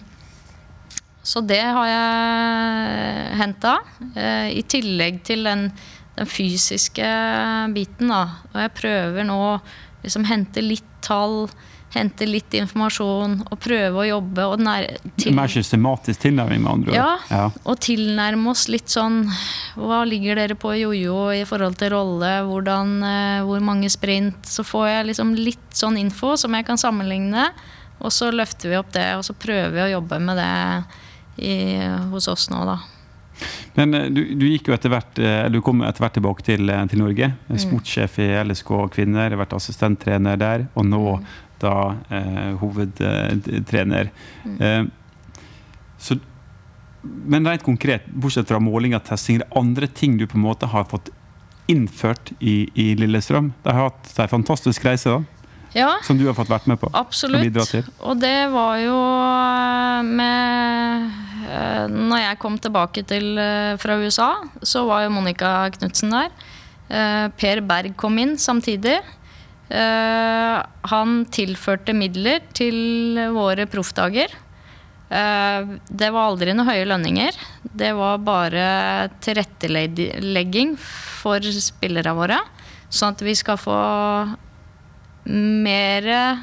Så 1.26 1.42
det 1.42 1.62
har 1.62 1.86
jeg 1.90 3.36
henta. 3.42 3.76
Uh, 4.14 4.48
I 4.54 4.62
tillegg 4.66 5.22
til 5.26 5.46
den, 5.46 5.68
den 6.16 6.26
fysiske 6.26 7.06
biten. 7.74 8.08
Da. 8.12 8.22
Og 8.54 8.60
jeg 8.62 8.74
prøver 8.78 9.26
nå 9.28 9.40
liksom 10.04 10.24
hente 10.28 10.62
litt 10.64 10.84
tall, 11.04 11.48
hente 11.94 12.26
litt 12.28 12.52
informasjon 12.58 13.38
og 13.46 13.58
prøve 13.62 14.02
å 14.02 14.06
jobbe 14.08 14.44
og 14.50 14.60
Mer 14.60 15.48
systematisk 15.48 16.20
tilnærming, 16.26 16.60
med 16.62 16.72
andre 16.72 16.90
ord. 16.90 16.96
ja, 16.96 17.18
Ja. 17.30 17.50
og 17.64 17.78
tilnærme 17.80 18.50
oss 18.50 18.66
litt 18.68 18.88
sånn 18.92 19.30
Hva 19.76 20.02
ligger 20.04 20.34
dere 20.36 20.54
på 20.54 20.74
jojo 20.76 21.30
i 21.32 21.44
forhold 21.44 21.78
til 21.78 21.90
rolle? 21.94 22.42
Hvordan, 22.48 23.02
eh, 23.02 23.40
hvor 23.44 23.60
mange 23.60 23.88
sprint? 23.90 24.42
Så 24.44 24.64
får 24.64 24.86
jeg 24.88 25.06
liksom 25.06 25.34
litt 25.36 25.70
sånn 25.72 25.96
info 25.98 26.36
som 26.36 26.52
jeg 26.54 26.66
kan 26.66 26.76
sammenligne. 26.76 27.50
Og 28.00 28.10
så 28.12 28.30
løfter 28.30 28.68
vi 28.70 28.76
opp 28.76 28.92
det, 28.92 29.14
og 29.16 29.22
så 29.24 29.32
prøver 29.32 29.72
vi 29.72 29.80
å 29.80 30.00
jobbe 30.00 30.20
med 30.20 30.36
det 30.36 30.84
i, 31.46 31.78
hos 32.10 32.28
oss 32.28 32.48
nå, 32.50 32.64
da. 32.64 32.78
Men 33.76 33.94
eh, 33.94 34.06
du, 34.10 34.22
du 34.40 34.46
gikk 34.48 34.68
jo 34.70 34.74
etter 34.76 34.92
hvert 34.92 35.18
eh, 35.20 35.48
du 35.52 35.60
kom 35.64 35.82
etter 35.84 36.04
hvert 36.04 36.16
tilbake 36.16 36.44
til, 36.46 36.68
eh, 36.72 36.84
til 36.90 37.02
Norge. 37.02 37.32
Mm. 37.50 37.58
Sportssjef 37.64 38.18
i 38.24 38.30
LSK 38.44 38.70
kvinner, 38.94 39.28
har 39.30 39.40
vært 39.42 39.56
assistenttrener 39.58 40.38
der, 40.40 40.68
og 40.74 40.86
nå 40.88 41.02
Mm. 41.16 41.26
da 41.60 41.74
eh, 42.12 42.54
hovedtrener. 42.60 44.10
Mm. 44.44 44.56
Eh, 44.60 44.82
så, 45.98 46.18
men 47.02 47.46
rent 47.48 47.62
konkret, 47.64 48.04
bortsett 48.12 48.48
fra 48.50 48.58
måling 48.60 48.92
og 48.96 49.04
testing, 49.08 49.38
er 49.40 49.44
det 49.46 49.56
andre 49.56 49.86
ting 49.88 50.18
du 50.20 50.26
på 50.28 50.36
en 50.36 50.44
måte 50.44 50.68
har 50.68 50.84
fått 50.90 51.08
innført 51.72 52.32
i, 52.40 52.68
i 52.76 52.90
Lillestrøm? 52.98 53.52
De 53.64 53.72
har 53.72 53.88
hatt 53.88 54.12
en 54.20 54.28
fantastisk 54.34 54.84
reise 54.84 55.14
da, 55.14 55.22
Ja, 55.76 55.88
som 56.04 56.18
du 56.20 56.26
har 56.28 56.36
fått 56.36 56.48
vært 56.52 56.68
med 56.70 56.78
på. 56.80 56.90
Absolutt. 56.96 57.56
Og 58.00 58.20
det 58.20 58.36
var 58.52 58.76
jo 58.84 59.00
med 60.12 61.10
Når 61.46 62.20
jeg 62.22 62.38
kom 62.42 62.56
tilbake 62.58 63.04
til, 63.06 63.38
eh, 63.38 63.76
fra 63.78 63.96
USA, 64.00 64.30
så 64.62 64.86
var 64.86 65.04
jo 65.04 65.10
Monica 65.14 65.70
Knutsen 65.70 66.10
der. 66.10 66.30
Eh, 66.88 67.28
Per 67.36 67.60
Berg 67.60 67.96
kom 67.96 68.18
inn 68.18 68.36
samtidig. 68.36 69.00
Eh, 69.70 70.62
Han 70.86 71.24
tilførte 71.26 71.94
midler 71.94 72.40
til 72.52 73.18
våre 73.34 73.66
proffdager. 73.66 74.28
Eh, 75.10 75.64
Det 75.90 76.10
var 76.12 76.30
aldri 76.30 76.54
noe 76.54 76.66
høye 76.66 76.86
lønninger. 76.86 77.32
Det 77.74 77.92
var 77.94 78.18
bare 78.18 79.10
tilrettelegging 79.20 80.76
for 80.78 81.40
spillerne 81.40 82.14
våre. 82.14 82.38
Sånn 82.90 83.10
at 83.14 83.20
vi 83.20 83.34
skal 83.34 83.56
få 83.56 84.36
mer 85.26 86.42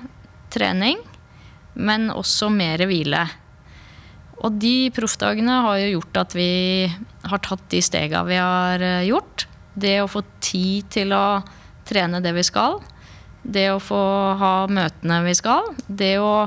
trening, 0.52 0.98
men 1.76 2.10
også 2.10 2.52
mer 2.52 2.78
hvile. 2.86 3.30
Og 4.44 4.56
de 4.60 4.92
proffdagene 4.96 5.60
har 5.66 5.80
jo 5.80 5.92
gjort 5.98 6.20
at 6.26 6.36
vi 6.36 6.52
har 7.24 7.44
tatt 7.44 7.64
de 7.72 7.80
stega 7.84 8.24
vi 8.28 8.40
har 8.40 8.84
eh, 8.84 9.06
gjort. 9.08 9.48
Det 9.74 10.02
å 10.04 10.10
få 10.12 10.24
tid 10.44 10.90
til 10.94 11.16
å 11.16 11.42
trene 11.88 12.22
det 12.24 12.34
vi 12.36 12.44
skal. 12.46 12.82
Det 13.44 13.70
å 13.72 13.80
få 13.84 14.04
ha 14.40 14.56
møtene 14.72 15.22
vi 15.26 15.36
skal. 15.40 15.72
Det 15.88 16.18
å 16.20 16.46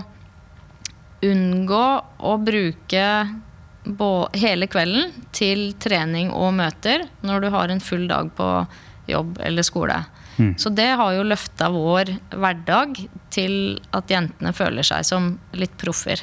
unngå 1.27 1.87
å 2.29 2.37
bruke 2.43 3.07
hele 4.37 4.67
kvelden 4.67 5.13
til 5.37 5.69
trening 5.81 6.33
og 6.35 6.57
møter 6.59 7.07
når 7.25 7.45
du 7.45 7.49
har 7.55 7.71
en 7.71 7.83
full 7.83 8.07
dag 8.11 8.33
på 8.37 8.49
jobb 9.07 9.39
eller 9.47 9.67
skole. 9.67 10.01
Så 10.61 10.69
det 10.69 10.89
har 11.01 11.15
jo 11.17 11.25
løfta 11.25 11.71
vår 11.73 12.11
hverdag 12.35 12.99
til 13.33 13.79
at 13.97 14.11
jentene 14.13 14.53
føler 14.53 14.85
seg 14.85 15.07
som 15.09 15.31
litt 15.57 15.77
proffer. 15.81 16.21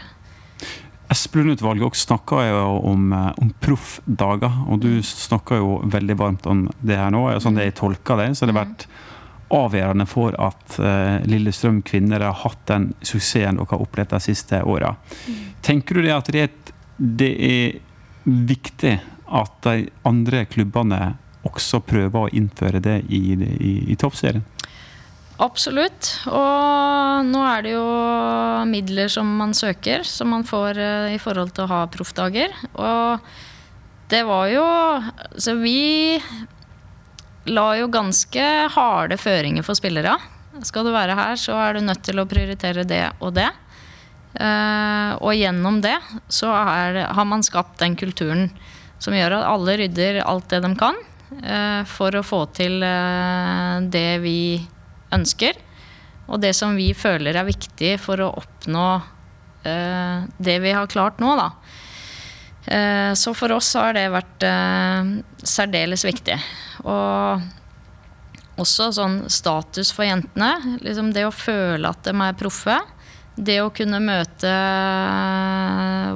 Esplund-utvalget 1.14 1.86
også 1.86 2.08
snakka 2.08 2.44
jo 2.48 2.62
om, 2.90 3.08
eh, 3.14 3.32
om 3.42 3.54
proffdager, 3.62 4.60
og 4.68 4.82
du 4.82 5.02
snakker 5.06 5.62
jo 5.62 5.80
veldig 5.86 6.18
varmt 6.20 6.48
om 6.50 6.68
det 6.82 6.98
her 6.98 7.12
nå. 7.14 7.26
Sånn 7.44 7.60
det 7.60 7.70
jeg 7.70 7.80
tolker 7.82 8.22
det, 8.22 8.32
så 8.34 8.46
har 8.46 8.54
det 8.54 8.60
vært 8.62 8.88
avgjørende 9.54 10.06
for 10.10 10.36
at 10.42 10.78
eh, 10.82 11.24
Lillestrøm 11.30 11.82
kvinner 11.86 12.24
har 12.26 12.38
hatt 12.42 12.64
den 12.72 12.92
suksessen 13.02 13.60
dere 13.60 13.70
har 13.70 13.84
opplevd 13.86 14.16
de 14.16 14.22
siste 14.24 14.62
åra. 14.66 14.96
Tenker 15.64 16.00
du 16.00 16.08
det 16.08 16.16
at 16.16 16.32
det 16.34 16.46
er, 16.48 16.72
det 16.98 17.34
er 17.50 17.76
viktig 18.24 18.96
at 19.34 19.60
de 19.66 19.90
andre 20.08 20.46
klubbene 20.50 21.02
også 21.48 21.82
prøver 21.86 22.26
å 22.26 22.32
innføre 22.34 22.82
det 22.84 23.02
i, 23.12 23.36
i, 23.36 23.74
i 23.94 24.00
toppserien? 24.00 24.46
Absolutt. 25.44 26.10
Og 26.32 27.26
nå 27.28 27.42
er 27.44 27.64
det 27.66 27.74
jo 27.74 27.88
midler 28.70 29.12
som 29.12 29.28
man 29.40 29.56
søker, 29.58 30.06
som 30.08 30.32
man 30.32 30.46
får 30.48 30.80
eh, 30.80 31.16
i 31.18 31.20
forhold 31.22 31.52
til 31.56 31.66
å 31.66 31.72
ha 31.72 31.82
proffdager. 31.92 32.54
Og 32.80 33.26
det 34.12 34.22
var 34.28 34.48
jo 34.52 34.64
Så 35.42 35.56
vi 35.58 36.22
la 37.50 37.66
jo 37.76 37.90
ganske 37.92 38.44
harde 38.72 39.18
føringer 39.20 39.66
for 39.68 39.76
spillere. 39.76 40.16
Skal 40.64 40.86
du 40.88 40.94
være 40.94 41.18
her, 41.18 41.36
så 41.36 41.58
er 41.60 41.76
du 41.76 41.84
nødt 41.84 42.04
til 42.06 42.22
å 42.22 42.30
prioritere 42.30 42.86
det 42.88 43.04
og 43.20 43.34
det. 43.36 43.50
Eh, 44.40 45.12
og 45.20 45.36
gjennom 45.36 45.82
det 45.84 45.98
så 46.32 46.54
er, 46.56 47.04
har 47.12 47.28
man 47.28 47.44
skapt 47.44 47.82
den 47.84 47.98
kulturen 48.00 48.48
som 49.04 49.14
gjør 49.14 49.42
at 49.42 49.50
alle 49.50 49.76
rydder 49.82 50.22
alt 50.24 50.48
det 50.54 50.62
de 50.64 50.72
kan 50.80 50.96
eh, 51.44 51.84
for 51.90 52.16
å 52.16 52.24
få 52.24 52.46
til 52.56 52.80
det 53.92 54.08
vi 54.24 54.40
ønsker. 55.14 55.60
Og 56.28 56.40
det 56.44 56.54
som 56.58 56.78
vi 56.80 56.92
føler 56.96 57.36
er 57.36 57.48
viktig 57.48 57.98
for 58.02 58.22
å 58.24 58.32
oppnå 58.40 58.88
eh, 59.68 60.30
det 60.38 60.60
vi 60.64 60.76
har 60.76 60.92
klart 60.92 61.20
nå, 61.24 61.36
da. 61.40 61.50
Eh, 62.66 63.12
så 63.20 63.34
for 63.36 63.52
oss 63.52 63.74
har 63.76 63.96
det 63.98 64.08
vært 64.14 64.46
eh, 64.48 65.12
særdeles 65.44 66.06
viktig. 66.08 66.38
Og 66.88 67.44
også 68.62 68.92
sånn 68.96 69.24
status 69.34 69.92
for 69.96 70.08
jentene. 70.08 70.78
Liksom 70.84 71.12
det 71.16 71.26
å 71.28 71.34
føle 71.36 71.90
at 71.90 72.06
de 72.08 72.14
er 72.16 72.38
proffe. 72.40 72.78
Det 73.36 73.60
å 73.64 73.72
kunne 73.74 74.00
møte 74.04 74.52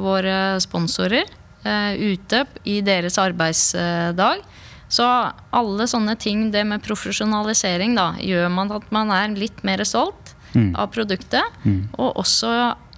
våre 0.04 0.38
sponsorer 0.62 1.26
eh, 1.66 1.94
ute 1.98 2.46
i 2.70 2.80
deres 2.86 3.18
arbeidsdag. 3.22 4.46
Så 4.90 5.04
alle 5.52 5.88
sånne 5.88 6.16
ting, 6.20 6.50
det 6.52 6.64
med 6.68 6.84
profesjonalisering, 6.86 7.96
da, 7.98 8.14
gjør 8.24 8.50
man 8.54 8.72
at 8.72 8.88
man 8.96 9.12
er 9.12 9.36
litt 9.36 9.64
mer 9.68 9.84
stolt 9.88 10.34
Mm. 10.56 10.76
av 10.76 10.88
produktet. 10.88 11.44
Mm. 11.66 11.90
Og 12.00 12.16
også 12.24 12.50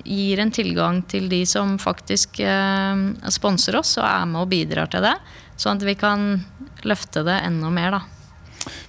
gir 0.05 0.39
en 0.39 0.51
tilgang 0.53 1.01
til 1.09 1.27
de 1.29 1.41
som 1.49 1.77
faktisk 1.81 2.39
eh, 2.45 3.01
sponser 3.33 3.75
oss 3.79 3.97
og 3.99 4.05
er 4.05 4.25
med 4.29 4.43
og 4.43 4.51
bidrar 4.53 4.87
til 4.91 5.03
det. 5.03 5.15
Sånn 5.59 5.79
at 5.79 5.83
vi 5.83 5.95
kan 5.99 6.45
løfte 6.87 7.25
det 7.27 7.41
enda 7.43 7.71
mer, 7.73 7.97
da. 7.97 8.01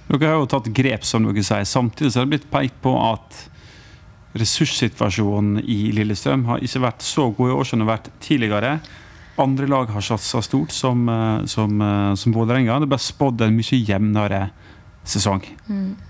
Dere 0.07 0.29
har 0.29 0.39
jo 0.39 0.47
tatt 0.51 0.69
grep, 0.75 1.03
som 1.07 1.25
dere 1.27 1.43
sier. 1.43 1.67
Samtidig 1.67 2.13
så 2.13 2.21
har 2.21 2.29
det 2.29 2.37
blitt 2.37 2.51
pekt 2.53 2.79
på 2.83 2.95
at 2.95 3.41
ressurssituasjonen 4.39 5.59
i 5.67 5.91
Lillestrøm 5.95 6.45
har 6.47 6.63
ikke 6.63 6.85
vært 6.85 7.03
så 7.03 7.27
god 7.35 7.49
i 7.51 7.55
år 7.57 7.67
som 7.67 7.79
den 7.79 7.87
har 7.87 7.97
vært 7.97 8.11
tidligere. 8.23 8.77
Andre 9.39 9.67
lag 9.67 9.89
har 9.93 10.01
satsa 10.01 10.41
stort, 10.41 10.71
som, 10.71 11.09
eh, 11.09 11.45
som, 11.45 11.81
eh, 11.81 12.15
som 12.15 12.33
Vålerenga. 12.33 12.79
Det 12.79 12.89
ble 12.91 12.99
spådd 12.99 13.41
en 13.41 13.55
mye 13.55 13.79
jevnere 13.79 14.49
sesong. 15.03 15.41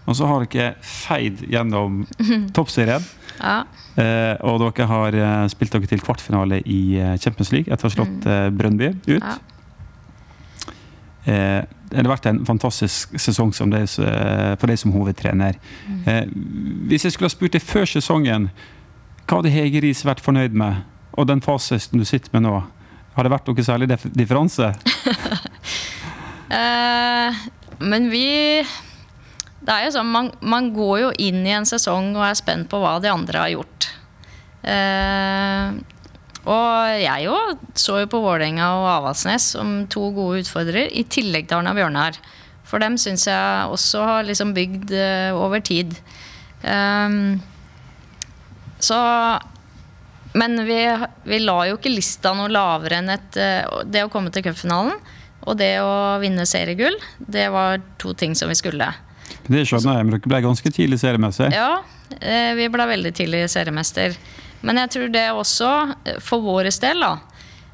Og 0.05 0.15
så 0.15 0.27
har 0.27 0.45
dere 0.45 0.75
feid 0.81 1.45
gjennom 1.47 2.05
toppserien. 2.55 3.03
Ja. 3.39 3.63
Eh, 3.95 4.35
og 4.43 4.59
dere 4.63 4.87
har 4.89 5.15
eh, 5.15 5.47
spilt 5.53 5.71
dere 5.71 5.87
til 5.87 6.03
kvartfinale 6.03 6.61
i 6.65 6.81
Champions 7.21 7.53
League 7.53 7.71
etter 7.71 7.87
å 7.87 7.91
ha 7.91 7.95
slått 7.95 8.27
mm. 8.27 8.57
Brøndby 8.57 8.91
ut. 9.07 9.21
Ja. 9.21 9.37
Eh, 11.25 11.61
det 11.91 11.99
har 11.99 12.07
vært 12.07 12.27
en 12.29 12.45
fantastisk 12.47 13.17
sesong 13.19 13.51
som 13.53 13.71
det, 13.71 13.83
for 13.91 14.71
deg 14.71 14.79
som 14.79 14.93
hovedtrener. 14.95 15.57
Eh, 16.07 16.23
hvis 16.87 17.05
jeg 17.05 17.15
skulle 17.15 17.27
ha 17.27 17.33
spurt 17.33 17.57
deg 17.57 17.65
før 17.65 17.89
sesongen, 17.89 18.49
hva 19.27 19.41
hadde 19.41 19.51
Hege 19.53 19.81
Riis 19.83 20.05
vært 20.07 20.23
fornøyd 20.23 20.55
med? 20.57 20.85
Og 21.19 21.27
den 21.27 21.43
fasiten 21.43 21.99
du 21.99 22.07
sitter 22.07 22.31
med 22.33 22.45
nå, 22.47 22.61
har 23.21 23.29
det 23.29 23.35
vært 23.35 23.49
noe 23.51 23.65
særlig 23.69 23.91
differanse? 24.17 24.73
Eh, 26.51 27.35
men 27.79 28.09
vi 28.11 28.59
Det 28.59 29.71
er 29.71 29.85
jo 29.85 29.93
sånn, 29.95 30.09
man, 30.11 30.25
man 30.43 30.65
går 30.75 30.97
jo 30.99 31.11
inn 31.23 31.45
i 31.47 31.53
en 31.55 31.63
sesong 31.69 32.09
og 32.17 32.25
er 32.27 32.35
spent 32.35 32.67
på 32.67 32.81
hva 32.81 32.97
de 32.99 33.07
andre 33.07 33.39
har 33.39 33.53
gjort. 33.53 33.87
Eh, 34.67 35.71
og 36.51 36.97
jeg 36.97 37.27
jo 37.27 37.37
så 37.77 38.01
jo 38.01 38.09
på 38.11 38.19
Vålerenga 38.19 38.67
og 38.81 38.89
Avaldsnes 38.97 39.51
som 39.55 39.85
to 39.93 40.09
gode 40.11 40.41
utfordrere, 40.43 40.89
i 40.91 41.05
tillegg 41.05 41.47
til 41.47 41.61
Arna 41.61 41.71
Bjørnar. 41.77 42.19
For 42.67 42.81
dem 42.81 42.97
syns 42.99 43.27
jeg 43.29 43.71
også 43.71 44.03
har 44.07 44.27
liksom 44.27 44.51
bygd 44.57 44.91
eh, 44.97 45.31
over 45.37 45.63
tid. 45.63 45.93
Ehm, 46.67 47.39
så 48.81 48.97
Men 50.33 50.65
vi, 50.65 50.79
vi 51.27 51.39
la 51.43 51.57
jo 51.67 51.77
ikke 51.77 51.91
lista 51.91 52.31
noe 52.37 52.51
lavere 52.51 53.01
enn 53.01 53.11
et, 53.11 53.37
eh, 53.39 53.81
det 53.85 54.05
å 54.05 54.11
komme 54.11 54.31
til 54.31 54.45
cupfinalen. 54.45 54.95
Og 55.49 55.57
det 55.57 55.73
å 55.81 56.19
vinne 56.21 56.45
seriegull, 56.45 56.95
det 57.17 57.47
var 57.53 57.81
to 58.01 58.13
ting 58.13 58.35
som 58.37 58.51
vi 58.51 58.57
skulle. 58.59 58.91
Det 59.47 59.63
skjønner 59.65 59.97
jeg, 59.97 60.05
men 60.05 60.15
dere 60.15 60.29
ble 60.29 60.43
ganske 60.45 60.71
tidlig 60.73 61.01
seriemester? 61.01 61.53
Ja, 61.55 61.81
eh, 62.19 62.53
vi 62.57 62.69
ble 62.71 62.87
veldig 62.93 63.13
tidlig 63.17 63.47
seriemester. 63.51 64.15
Men 64.61 64.77
jeg 64.83 64.93
tror 64.93 65.11
det 65.13 65.27
også, 65.33 65.71
eh, 66.05 66.19
for 66.21 66.45
vår 66.45 66.69
del, 66.83 67.01
da, 67.01 67.17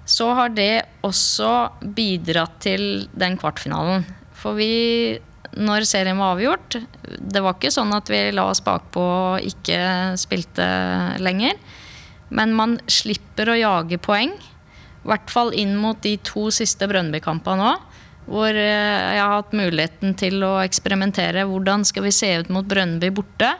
så 0.08 0.32
har 0.34 0.54
det 0.56 0.86
også 1.04 1.70
bidratt 1.93 2.62
til 2.63 3.10
den 3.12 3.36
kvartfinalen. 3.38 4.06
For 4.38 4.56
vi, 4.56 5.20
når 5.58 5.84
serien 5.89 6.20
var 6.22 6.36
avgjort 6.36 6.76
Det 7.17 7.41
var 7.41 7.56
ikke 7.56 7.72
sånn 7.74 7.89
at 7.96 8.08
vi 8.12 8.20
la 8.32 8.43
oss 8.52 8.62
bakpå 8.62 9.02
og 9.02 9.41
ikke 9.43 10.15
spilte 10.20 10.67
lenger. 11.20 11.58
Men 12.30 12.54
man 12.58 12.78
slipper 12.92 13.52
å 13.52 13.58
jage 13.58 14.00
poeng. 14.04 14.34
I 14.38 15.08
hvert 15.08 15.32
fall 15.32 15.54
inn 15.56 15.78
mot 15.80 16.00
de 16.04 16.18
to 16.28 16.50
siste 16.52 16.88
Brønnby-kampene 16.90 17.63
nå. 17.63 17.74
Hvor 18.28 18.52
eh, 18.52 19.16
jeg 19.16 19.24
har 19.24 19.38
hatt 19.38 19.56
muligheten 19.56 20.16
til 20.20 20.44
å 20.44 20.58
eksperimentere. 20.60 21.46
Hvordan 21.48 21.86
skal 21.88 22.08
vi 22.08 22.16
se 22.16 22.34
ut 22.42 22.52
mot 22.52 22.68
Brønnby 22.68 23.12
borte? 23.16 23.54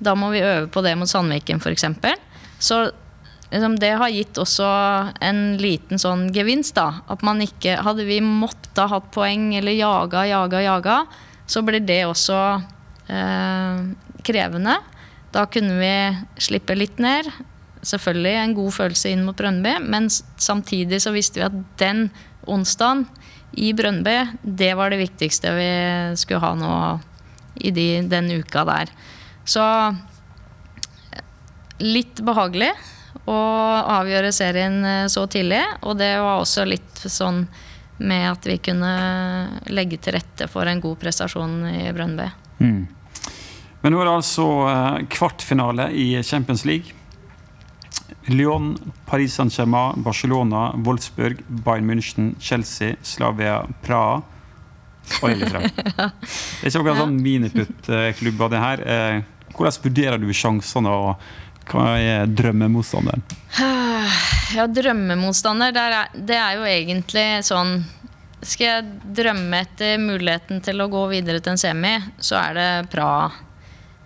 Da 0.00 0.14
må 0.16 0.30
vi 0.32 0.44
øve 0.44 0.68
på 0.72 0.82
det 0.84 0.94
mot 0.96 1.10
Sandviken 1.10 1.60
f.eks. 1.60 1.84
Så 2.58 2.80
liksom, 3.50 3.76
det 3.80 3.92
har 4.00 4.12
gitt 4.14 4.40
også 4.40 4.70
en 5.20 5.42
liten 5.60 6.00
sånn 6.00 6.30
gevinst. 6.34 6.74
da. 6.80 7.04
At 7.12 7.22
man 7.26 7.42
ikke 7.44 7.76
Hadde 7.84 8.08
vi 8.08 8.20
måttet 8.24 8.80
ha 8.80 8.88
hatt 8.96 9.12
poeng 9.14 9.52
eller 9.58 9.76
jaga, 9.76 10.24
jaga, 10.26 10.64
jaga, 10.64 10.98
så 11.46 11.60
blir 11.62 11.84
det 11.84 12.04
også 12.08 12.40
eh, 13.12 13.82
krevende. 14.24 14.78
Da 15.34 15.44
kunne 15.50 15.76
vi 15.76 15.94
slippe 16.40 16.76
litt 16.78 16.96
ned. 17.02 17.28
Selvfølgelig 17.84 18.34
en 18.40 18.56
god 18.56 18.74
følelse 18.78 19.12
inn 19.12 19.24
mot 19.26 19.36
Brønnby, 19.36 19.76
men 19.84 20.08
samtidig 20.10 21.02
så 21.04 21.12
visste 21.14 21.40
vi 21.40 21.46
at 21.48 21.58
den 21.80 22.08
onsdagen 22.50 23.06
i 23.60 23.72
Brønnby, 23.76 24.16
det 24.42 24.72
var 24.74 24.90
det 24.90 25.02
viktigste 25.02 25.52
vi 25.54 25.68
skulle 26.18 26.42
ha 26.42 26.54
nå 26.58 26.72
i 27.62 27.70
de, 27.70 27.86
den 28.10 28.32
uka 28.40 28.64
der. 28.66 28.90
Så 29.44 29.62
litt 31.84 32.20
behagelig 32.24 32.72
å 33.30 33.36
avgjøre 34.00 34.32
serien 34.34 34.80
eh, 34.84 35.06
så 35.12 35.26
tidlig. 35.30 35.62
Og 35.86 35.96
det 36.00 36.12
var 36.20 36.40
også 36.40 36.66
litt 36.68 37.04
sånn 37.04 37.44
med 38.04 38.26
at 38.32 38.46
vi 38.48 38.58
kunne 38.58 38.90
legge 39.70 40.00
til 40.02 40.16
rette 40.16 40.48
for 40.50 40.66
en 40.66 40.82
god 40.82 40.98
prestasjon 41.00 41.60
i 41.70 41.86
Brønnby. 41.94 42.26
Mm. 42.58 42.82
Men 43.84 43.92
nå 43.92 44.00
er 44.00 44.08
det 44.08 44.16
altså 44.18 44.48
eh, 44.70 45.00
kvartfinale 45.12 45.90
i 45.92 46.08
Champions 46.26 46.64
League. 46.68 46.96
Lyon, 48.32 48.74
Paris 49.06 49.34
Saint-Germain, 49.36 49.98
Barcelona, 50.04 50.72
Wolfsburg, 50.86 51.42
Bayern 51.48 51.86
München, 51.90 52.34
Chelsea, 52.40 52.96
Slavia, 53.02 53.62
Praha 53.84 54.22
og 55.20 55.28
Lillestrøm. 55.28 55.68
Det 55.74 56.64
er 56.64 56.70
ikke 56.70 56.80
akkurat 56.80 57.00
sånn 57.02 57.16
miniputt-klubber, 57.20 58.52
det 58.54 58.62
her. 58.62 58.84
Eh, 58.88 59.22
Hvordan 59.54 59.82
vurderer 59.84 60.18
du 60.18 60.30
sjansene, 60.34 60.90
og 60.90 61.70
hva 61.70 61.94
er 62.00 62.30
drømmemotstanderen? 62.30 63.24
Ja, 64.54 64.66
drømmemotstander, 64.68 65.72
der 65.72 65.94
er, 65.96 66.10
det 66.28 66.36
er 66.36 66.58
jo 66.58 66.66
egentlig 66.68 67.22
sånn 67.48 67.78
Skal 68.44 68.66
jeg 68.66 69.14
drømme 69.16 69.62
etter 69.64 69.96
muligheten 69.98 70.60
til 70.62 70.84
å 70.84 70.86
gå 70.92 71.06
videre 71.10 71.40
til 71.40 71.54
en 71.54 71.60
semi, 71.62 71.94
så 72.20 72.36
er 72.42 72.58
det 72.58 72.66
Praha. 72.92 73.30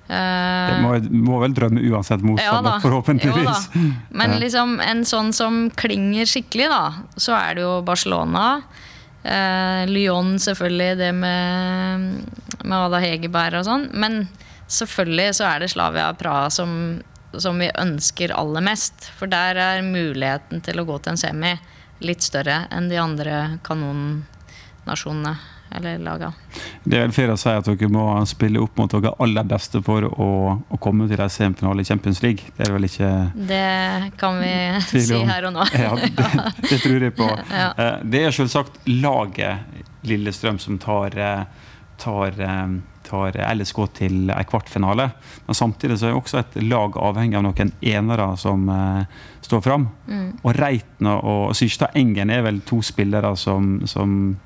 Eh, 0.09 0.69
Det 0.73 0.77
må, 0.81 0.93
må 1.29 1.39
vel 1.43 1.55
drømme 1.57 1.83
uansett 1.91 2.23
motstander, 2.25 2.81
forhåpentligvis. 2.81 3.67
Jo. 3.75 3.89
Men 4.17 4.37
liksom 4.43 4.79
en 4.81 5.05
sånn 5.09 5.33
som 5.37 5.67
klinger 5.77 6.29
skikkelig, 6.29 6.69
da, 6.73 6.85
så 7.21 7.37
er 7.37 7.59
det 7.59 7.67
jo 7.67 7.75
Barcelona. 7.85 8.47
Eh, 9.23 9.83
Lyon, 9.91 10.39
selvfølgelig, 10.41 10.97
det 11.03 11.13
med, 11.13 12.09
med 12.65 12.79
Ada 12.79 13.03
Hegerberg 13.05 13.61
og 13.61 13.69
sånn. 13.69 13.89
Men 13.93 14.23
selvfølgelig 14.69 15.35
så 15.41 15.51
er 15.51 15.65
det 15.65 15.73
Slavia 15.75 16.09
Praha 16.17 16.49
som, 16.55 16.73
som 17.37 17.61
vi 17.61 17.69
ønsker 17.77 18.33
aller 18.33 18.65
mest. 18.65 19.11
For 19.19 19.29
der 19.29 19.61
er 19.61 19.85
muligheten 19.85 20.65
til 20.65 20.81
å 20.81 20.87
gå 20.89 20.97
til 21.05 21.17
en 21.17 21.21
semi 21.21 21.53
litt 22.01 22.23
større 22.23 22.63
enn 22.73 22.89
de 22.89 22.97
andre 23.03 23.59
kanonnasjonene. 23.67 25.37
Eller 25.75 25.99
laga. 25.99 26.33
Det 26.85 26.97
er 26.99 27.05
vel 27.07 27.13
fair 27.13 27.33
å 27.33 27.37
si 27.39 27.51
at 27.53 27.67
dere 27.69 27.89
må 27.93 28.05
spille 28.27 28.61
opp 28.63 28.77
mot 28.81 28.91
dere 28.95 29.13
aller 29.21 29.45
beste 29.49 29.83
for 29.85 30.07
å, 30.09 30.29
å 30.69 30.81
komme 30.81 31.09
til 31.11 31.21
en 31.21 31.31
semifinale 31.33 31.85
i 31.85 31.89
Champions 31.89 32.23
League. 32.25 32.51
Det 32.57 32.67
er 32.69 32.73
vel 32.77 32.89
ikke 32.89 33.11
Det 33.49 34.13
kan 34.21 34.39
vi 34.41 34.53
si 35.09 35.23
her 35.29 35.49
og 35.51 35.57
nå. 35.59 35.67
Ja, 35.77 35.95
det, 36.01 36.13
det 36.71 36.81
tror 36.85 37.09
jeg 37.09 37.17
på. 37.19 37.29
Ja. 37.59 37.71
Eh, 37.77 37.97
Det 38.05 38.25
er 38.29 38.35
selvsagt 38.37 38.79
laget 38.89 39.85
Lillestrøm 40.09 40.59
som 40.63 40.79
tar, 40.81 41.17
eh, 41.19 41.45
tar, 41.99 42.37
eh, 42.41 42.77
tar 43.09 43.39
LSK 43.55 43.81
til 43.99 44.31
en 44.31 44.45
kvartfinale. 44.49 45.09
Men 45.47 45.57
samtidig 45.57 45.97
så 46.01 46.11
er 46.11 46.17
også 46.19 46.39
et 46.43 46.59
lag 46.69 46.97
avhengig 47.01 47.39
av 47.41 47.45
noen 47.49 47.73
enere 47.83 48.27
som 48.39 48.67
uh, 48.69 49.05
står 49.45 49.63
fram. 49.65 49.87
Mm. 50.07 50.27
Og 50.45 50.53
Reiten 50.59 51.09
og- 51.11 51.55
Syrstad 51.57 51.97
Engen 51.99 52.31
er 52.31 52.43
vel 52.47 52.61
to 52.69 52.83
spillere 52.85 53.33
som, 53.41 53.81
som 53.89 54.37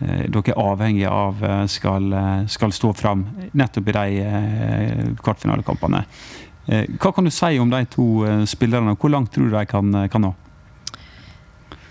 dere 0.00 0.52
er 0.54 0.60
avhengig 0.62 1.06
av 1.08 1.42
eh, 1.44 1.64
skal, 1.68 2.12
eh, 2.12 2.44
skal 2.48 2.72
stå 2.72 2.92
fram 2.96 3.26
nettopp 3.52 3.88
i 3.92 3.96
de 3.96 4.20
eh, 4.24 5.08
kvartfinalekampene. 5.20 6.04
Eh, 6.66 6.86
Hva 7.00 7.12
kan 7.12 7.24
du 7.28 7.30
si 7.34 7.58
om 7.60 7.70
de 7.72 7.84
to 7.92 8.06
spillerne, 8.24 8.46
spillerne? 8.48 8.96
Hvor 8.96 9.12
langt 9.12 9.32
tror 9.34 9.50
du 9.50 9.56
de 9.58 9.64
kan, 9.68 9.92
kan 10.12 10.24
nå? 10.24 10.34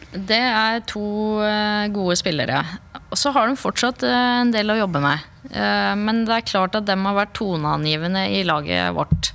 Det 0.09 0.39
er 0.41 0.79
to 0.89 1.03
eh, 1.45 1.87
gode 1.93 2.15
spillere. 2.17 2.63
Og 3.09 3.17
så 3.17 3.29
har 3.35 3.49
de 3.49 3.57
fortsatt 3.59 4.01
eh, 4.05 4.41
en 4.41 4.53
del 4.53 4.73
å 4.73 4.79
jobbe 4.79 5.01
med. 5.03 5.25
Eh, 5.53 5.93
Men 6.01 6.23
det 6.25 6.33
er 6.39 6.47
klart 6.49 6.77
at 6.79 6.87
de 6.89 6.95
har 6.97 7.17
vært 7.17 7.35
toneangivende 7.37 8.25
i 8.33 8.41
laget 8.47 8.89
vårt. 8.97 9.33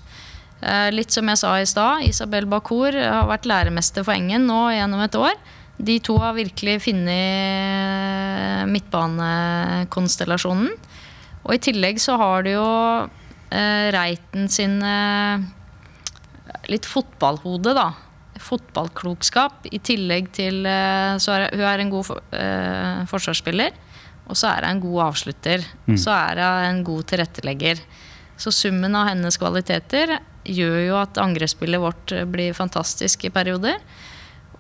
Eh, 0.65 0.89
Litt 0.95 1.15
som 1.15 1.31
jeg 1.31 1.39
sa 1.39 1.55
i 1.61 1.69
stad, 1.71 2.03
Isabel 2.09 2.47
Bakur 2.51 2.91
har 2.97 3.29
vært 3.31 3.47
læremester 3.47 4.03
for 4.03 4.17
Engen 4.19 4.49
nå 4.51 4.65
gjennom 4.75 5.05
et 5.07 5.15
år. 5.21 5.39
De 5.79 5.99
to 6.01 6.17
har 6.23 6.35
virkelig 6.37 6.79
funnet 6.87 8.69
midtbanekonstellasjonen. 8.71 10.71
Og 11.45 11.55
i 11.57 11.61
tillegg 11.67 11.99
så 12.01 12.15
har 12.21 12.45
du 12.47 12.51
jo 12.55 12.69
eh, 13.51 13.91
Reiten 13.95 14.49
sin 14.53 14.79
eh, 14.87 15.43
litt 16.73 16.87
fotballhode, 16.89 17.75
da. 17.77 17.89
Fotballklokskap. 18.45 19.67
I 19.75 19.79
tillegg 19.85 20.31
til 20.37 20.65
eh, 20.69 21.17
så 21.21 21.35
er 21.37 21.41
hun 21.53 21.67
er 21.69 21.79
en 21.85 21.93
god 21.93 22.05
for- 22.09 22.25
eh, 22.39 23.03
forsvarsspiller. 23.11 23.73
Og 24.31 24.35
så 24.41 24.45
er 24.55 24.61
hun 24.65 24.71
en 24.79 24.85
god 24.87 25.01
avslutter. 25.11 25.59
Og 25.91 25.99
så 26.01 26.11
er 26.17 26.35
hun 26.41 26.65
en 26.71 26.83
god 26.87 27.03
tilrettelegger. 27.13 27.77
Så 28.41 28.49
summen 28.55 28.97
av 28.99 29.11
hennes 29.13 29.37
kvaliteter 29.39 30.07
gjør 30.49 30.79
jo 30.89 30.97
at 31.03 31.21
angrepsspillet 31.21 31.81
vårt 31.83 32.09
blir 32.33 32.57
fantastisk 32.57 33.17
i 33.29 33.35
perioder. 33.35 33.77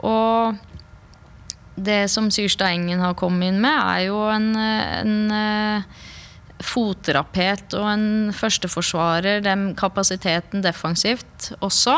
Og 0.04 0.60
det 1.76 2.08
som 2.12 2.30
Syrstad 2.30 2.70
Engen 2.74 3.02
har 3.02 3.16
kommet 3.18 3.50
inn 3.50 3.60
med, 3.62 3.74
er 3.74 4.06
jo 4.06 4.18
en, 4.30 4.50
en 4.56 5.14
eh, 5.34 6.02
fotrapet 6.64 7.74
og 7.76 7.88
en 7.90 8.06
førsteforsvarer, 8.34 9.42
den 9.44 9.72
kapasiteten 9.78 10.62
defensivt 10.64 11.50
også. 11.58 11.96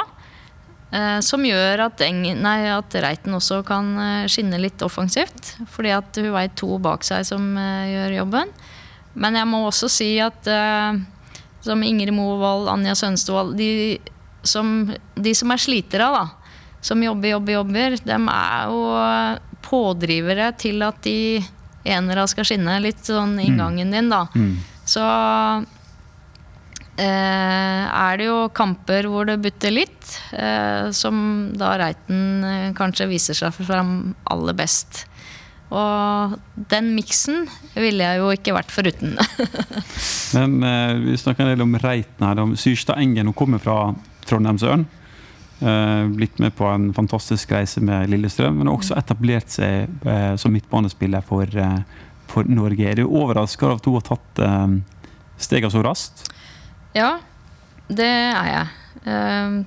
eh, 0.93 1.19
Som 1.21 1.45
gjør 1.45 1.87
at, 1.91 2.01
Engen, 2.07 2.41
nei, 2.47 2.71
at 2.73 2.97
Reiten 3.05 3.37
også 3.37 3.61
kan 3.69 3.93
eh, 4.01 4.31
skinne 4.33 4.61
litt 4.63 4.83
offensivt. 4.87 5.57
Fordi 5.75 5.93
at 5.99 6.23
hun 6.23 6.33
veit 6.35 6.57
to 6.57 6.79
bak 6.83 7.05
seg 7.05 7.29
som 7.29 7.53
gjør 7.57 8.17
jobben. 8.23 8.57
Men 9.17 9.37
jeg 9.37 9.49
må 9.49 9.63
også 9.67 9.89
si 9.89 10.11
at 10.21 10.49
som 11.67 11.83
Ingrid 11.83 12.13
Movold, 12.15 12.69
Anja 12.69 12.95
Sønstevold 12.95 13.57
de 13.59 13.99
som, 14.47 14.93
de 15.17 15.33
som 15.35 15.51
er 15.51 15.63
slitere, 15.63 16.07
da, 16.13 16.27
som 16.85 17.03
jobber, 17.03 17.33
jobber, 17.35 17.57
jobber, 17.57 17.97
dem 18.07 18.29
er 18.31 18.71
jo 18.71 18.83
pådrivere 19.67 20.53
til 20.61 20.85
at 20.87 21.03
de 21.07 21.43
enere 21.87 22.27
skal 22.31 22.47
skinne. 22.49 22.79
Litt 22.83 23.05
sånn 23.07 23.37
inngangen 23.43 23.93
din, 23.95 24.11
da. 24.13 24.25
Så 24.87 25.03
eh, 26.97 27.83
er 27.87 28.19
det 28.19 28.29
jo 28.29 28.39
kamper 28.55 29.09
hvor 29.11 29.29
det 29.29 29.39
butter 29.43 29.75
litt, 29.75 30.15
eh, 30.33 30.89
som 30.97 31.19
da 31.59 31.75
Reiten 31.83 32.47
eh, 32.47 32.73
kanskje 32.79 33.11
viser 33.11 33.39
seg 33.39 33.55
fram 33.67 34.15
aller 34.31 34.57
best. 34.59 35.05
Og 35.75 36.37
den 36.71 36.93
miksen 36.95 37.49
ville 37.75 38.07
jeg 38.07 38.21
jo 38.21 38.31
ikke 38.35 38.55
vært 38.55 38.71
foruten. 38.71 39.17
Men 40.37 40.61
eh, 40.63 40.93
Vi 41.09 41.17
snakker 41.19 41.43
en 41.43 41.55
del 41.55 41.65
om 41.67 41.75
Reiten 41.83 42.27
her. 42.27 42.43
Syrstad 42.59 43.03
Engen 43.03 43.33
hun 43.33 43.37
kommer 43.37 43.63
fra 43.63 43.81
Trondheimsøren. 44.27 44.87
Eh, 45.61 46.07
blitt 46.07 46.39
med 46.39 46.53
på 46.57 46.67
en 46.69 46.91
fantastisk 46.95 47.53
reise 47.57 47.81
med 47.81 48.11
Lillestrøm, 48.13 48.59
men 48.61 48.69
også 48.69 48.97
etablert 48.99 49.49
seg 49.49 49.89
eh, 50.05 50.35
som 50.37 50.53
midtbanespiller 50.53 51.25
for, 51.25 51.49
eh, 51.49 51.79
for 52.29 52.45
Norge. 52.45 52.85
Er 52.85 53.01
du 53.01 53.07
overraska 53.07 53.65
over 53.65 53.79
at 53.79 53.89
hun 53.89 53.97
har 53.97 54.05
tatt 54.11 54.43
stegene 55.41 55.73
så 55.73 55.85
raskt? 55.85 56.27
Ja, 56.97 57.17
det 57.89 58.09
er 58.09 58.51
jeg. 58.51 59.65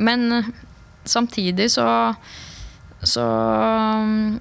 Men 0.00 0.44
samtidig 1.04 1.70
så 1.72 2.14
Så 3.02 3.22
um, 3.24 4.38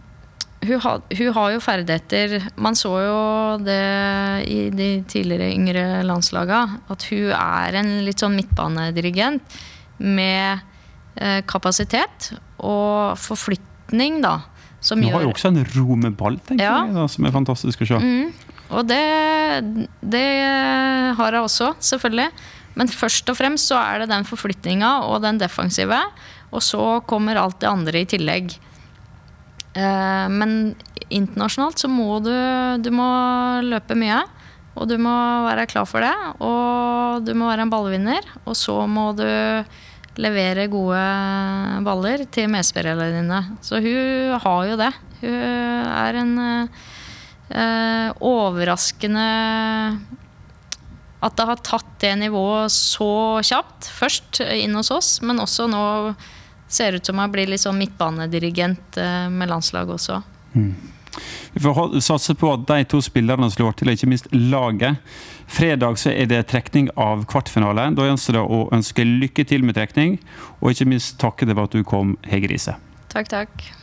hun, 0.62 0.80
har, 0.84 1.02
hun 1.16 1.34
har 1.34 1.52
jo 1.54 1.60
ferdigheter 1.64 2.50
Man 2.58 2.76
så 2.76 2.90
jo 3.00 3.20
det 3.64 4.44
i 4.52 4.70
de 4.70 4.90
tidligere 5.08 5.54
yngre 5.56 6.04
landslaga, 6.04 6.66
at 6.92 7.06
hun 7.08 7.32
er 7.32 7.80
en 7.80 7.94
litt 8.04 8.20
sånn 8.20 8.36
midtbanedirigent 8.36 9.56
med 10.00 10.60
kapasitet 11.48 12.32
og 12.60 13.18
forflytning, 13.20 14.22
da. 14.24 14.38
Som 14.80 15.02
Hun 15.04 15.12
har 15.12 15.26
jo 15.26 15.34
også 15.34 15.50
en 15.52 15.66
ro 15.76 15.96
med 16.00 16.16
ball, 16.16 16.38
tenker 16.48 16.64
Ja. 16.64 16.78
jeg, 16.86 16.94
da, 16.96 17.08
som 17.12 17.26
er 17.28 17.34
fantastisk 17.36 17.82
å 17.84 17.88
se. 17.90 18.00
Og 18.72 18.86
det, 18.88 19.02
det 20.06 20.24
har 21.18 21.32
jeg 21.36 21.42
også, 21.44 21.74
selvfølgelig. 21.84 22.30
Men 22.80 22.88
først 22.88 23.28
og 23.32 23.36
fremst 23.36 23.68
så 23.72 23.76
er 23.82 24.00
det 24.04 24.10
den 24.14 24.24
forflytninga 24.30 24.92
og 25.10 25.22
den 25.26 25.40
defensive. 25.42 26.00
Og 26.54 26.62
så 26.64 27.02
kommer 27.10 27.36
alt 27.42 27.60
det 27.60 27.68
andre 27.70 28.04
i 28.06 28.08
tillegg. 28.08 28.54
Eh, 29.76 30.28
men 30.32 30.76
internasjonalt 31.10 31.82
så 31.82 31.90
må 31.92 32.20
du, 32.24 32.32
du 32.84 32.92
må 32.96 33.10
løpe 33.66 33.98
mye. 34.00 34.22
Og 34.80 34.88
du 34.88 34.96
må 35.02 35.12
være 35.50 35.66
klar 35.68 35.88
for 35.90 36.06
det. 36.06 36.14
Og 36.40 37.26
du 37.28 37.34
må 37.36 37.50
være 37.50 37.66
en 37.68 37.74
ballvinner. 37.74 38.24
Og 38.46 38.56
så 38.56 38.78
må 38.88 39.10
du 39.18 39.26
levere 40.20 40.68
gode 40.72 41.02
baller 41.86 42.26
til 42.32 42.50
medspillerne 42.52 43.10
dine. 43.16 43.42
Så 43.66 43.82
hun 43.84 44.40
har 44.44 44.70
jo 44.70 44.80
det. 44.80 44.94
Hun 45.22 45.36
er 45.90 46.20
en 46.20 46.34
eh, 46.44 48.10
overraskende 48.20 49.28
at 51.20 51.36
det 51.36 51.48
har 51.50 51.64
tatt 51.68 51.90
det 52.00 52.14
nivået 52.22 52.72
så 52.72 53.40
kjapt. 53.44 53.90
Først 53.92 54.40
inn 54.46 54.78
hos 54.80 54.92
oss, 54.96 55.18
men 55.26 55.42
også 55.44 55.68
nå 55.68 55.82
ser 56.70 56.96
ut 56.96 57.06
som 57.06 57.20
hun 57.20 57.34
blir 57.34 57.50
litt 57.50 57.64
sånn 57.64 57.80
midtbanedirigent 57.82 59.00
eh, 59.02 59.26
med 59.34 59.52
landslaget 59.52 59.98
også. 59.98 60.22
Vi 61.54 61.64
får 61.64 62.00
satse 62.06 62.36
på 62.38 62.54
at 62.54 62.68
de 62.70 62.86
to 62.88 63.02
spillerne 63.04 63.50
slår 63.52 63.76
til, 63.76 63.90
og 63.90 63.98
ikke 63.98 64.12
minst 64.12 64.30
laget. 64.32 65.02
Fredag 65.50 65.98
så 65.98 66.14
er 66.14 66.30
det 66.30 66.44
trekning 66.52 66.92
av 67.00 67.26
kvartfinale. 67.30 67.88
Da 67.98 68.06
gjenstår 68.06 68.38
det 68.38 68.46
å 68.46 68.62
ønske 68.76 69.06
lykke 69.08 69.48
til 69.50 69.66
med 69.66 69.80
trekning, 69.80 70.20
og 70.62 70.76
ikke 70.76 70.90
minst 70.92 71.18
takke 71.22 71.50
deg 71.50 71.58
for 71.58 71.70
at 71.70 71.78
du 71.78 71.84
kom, 71.88 72.16
Hege 72.30 72.52
Riise. 72.52 72.78
Takk, 73.10 73.32
takk. 73.34 73.79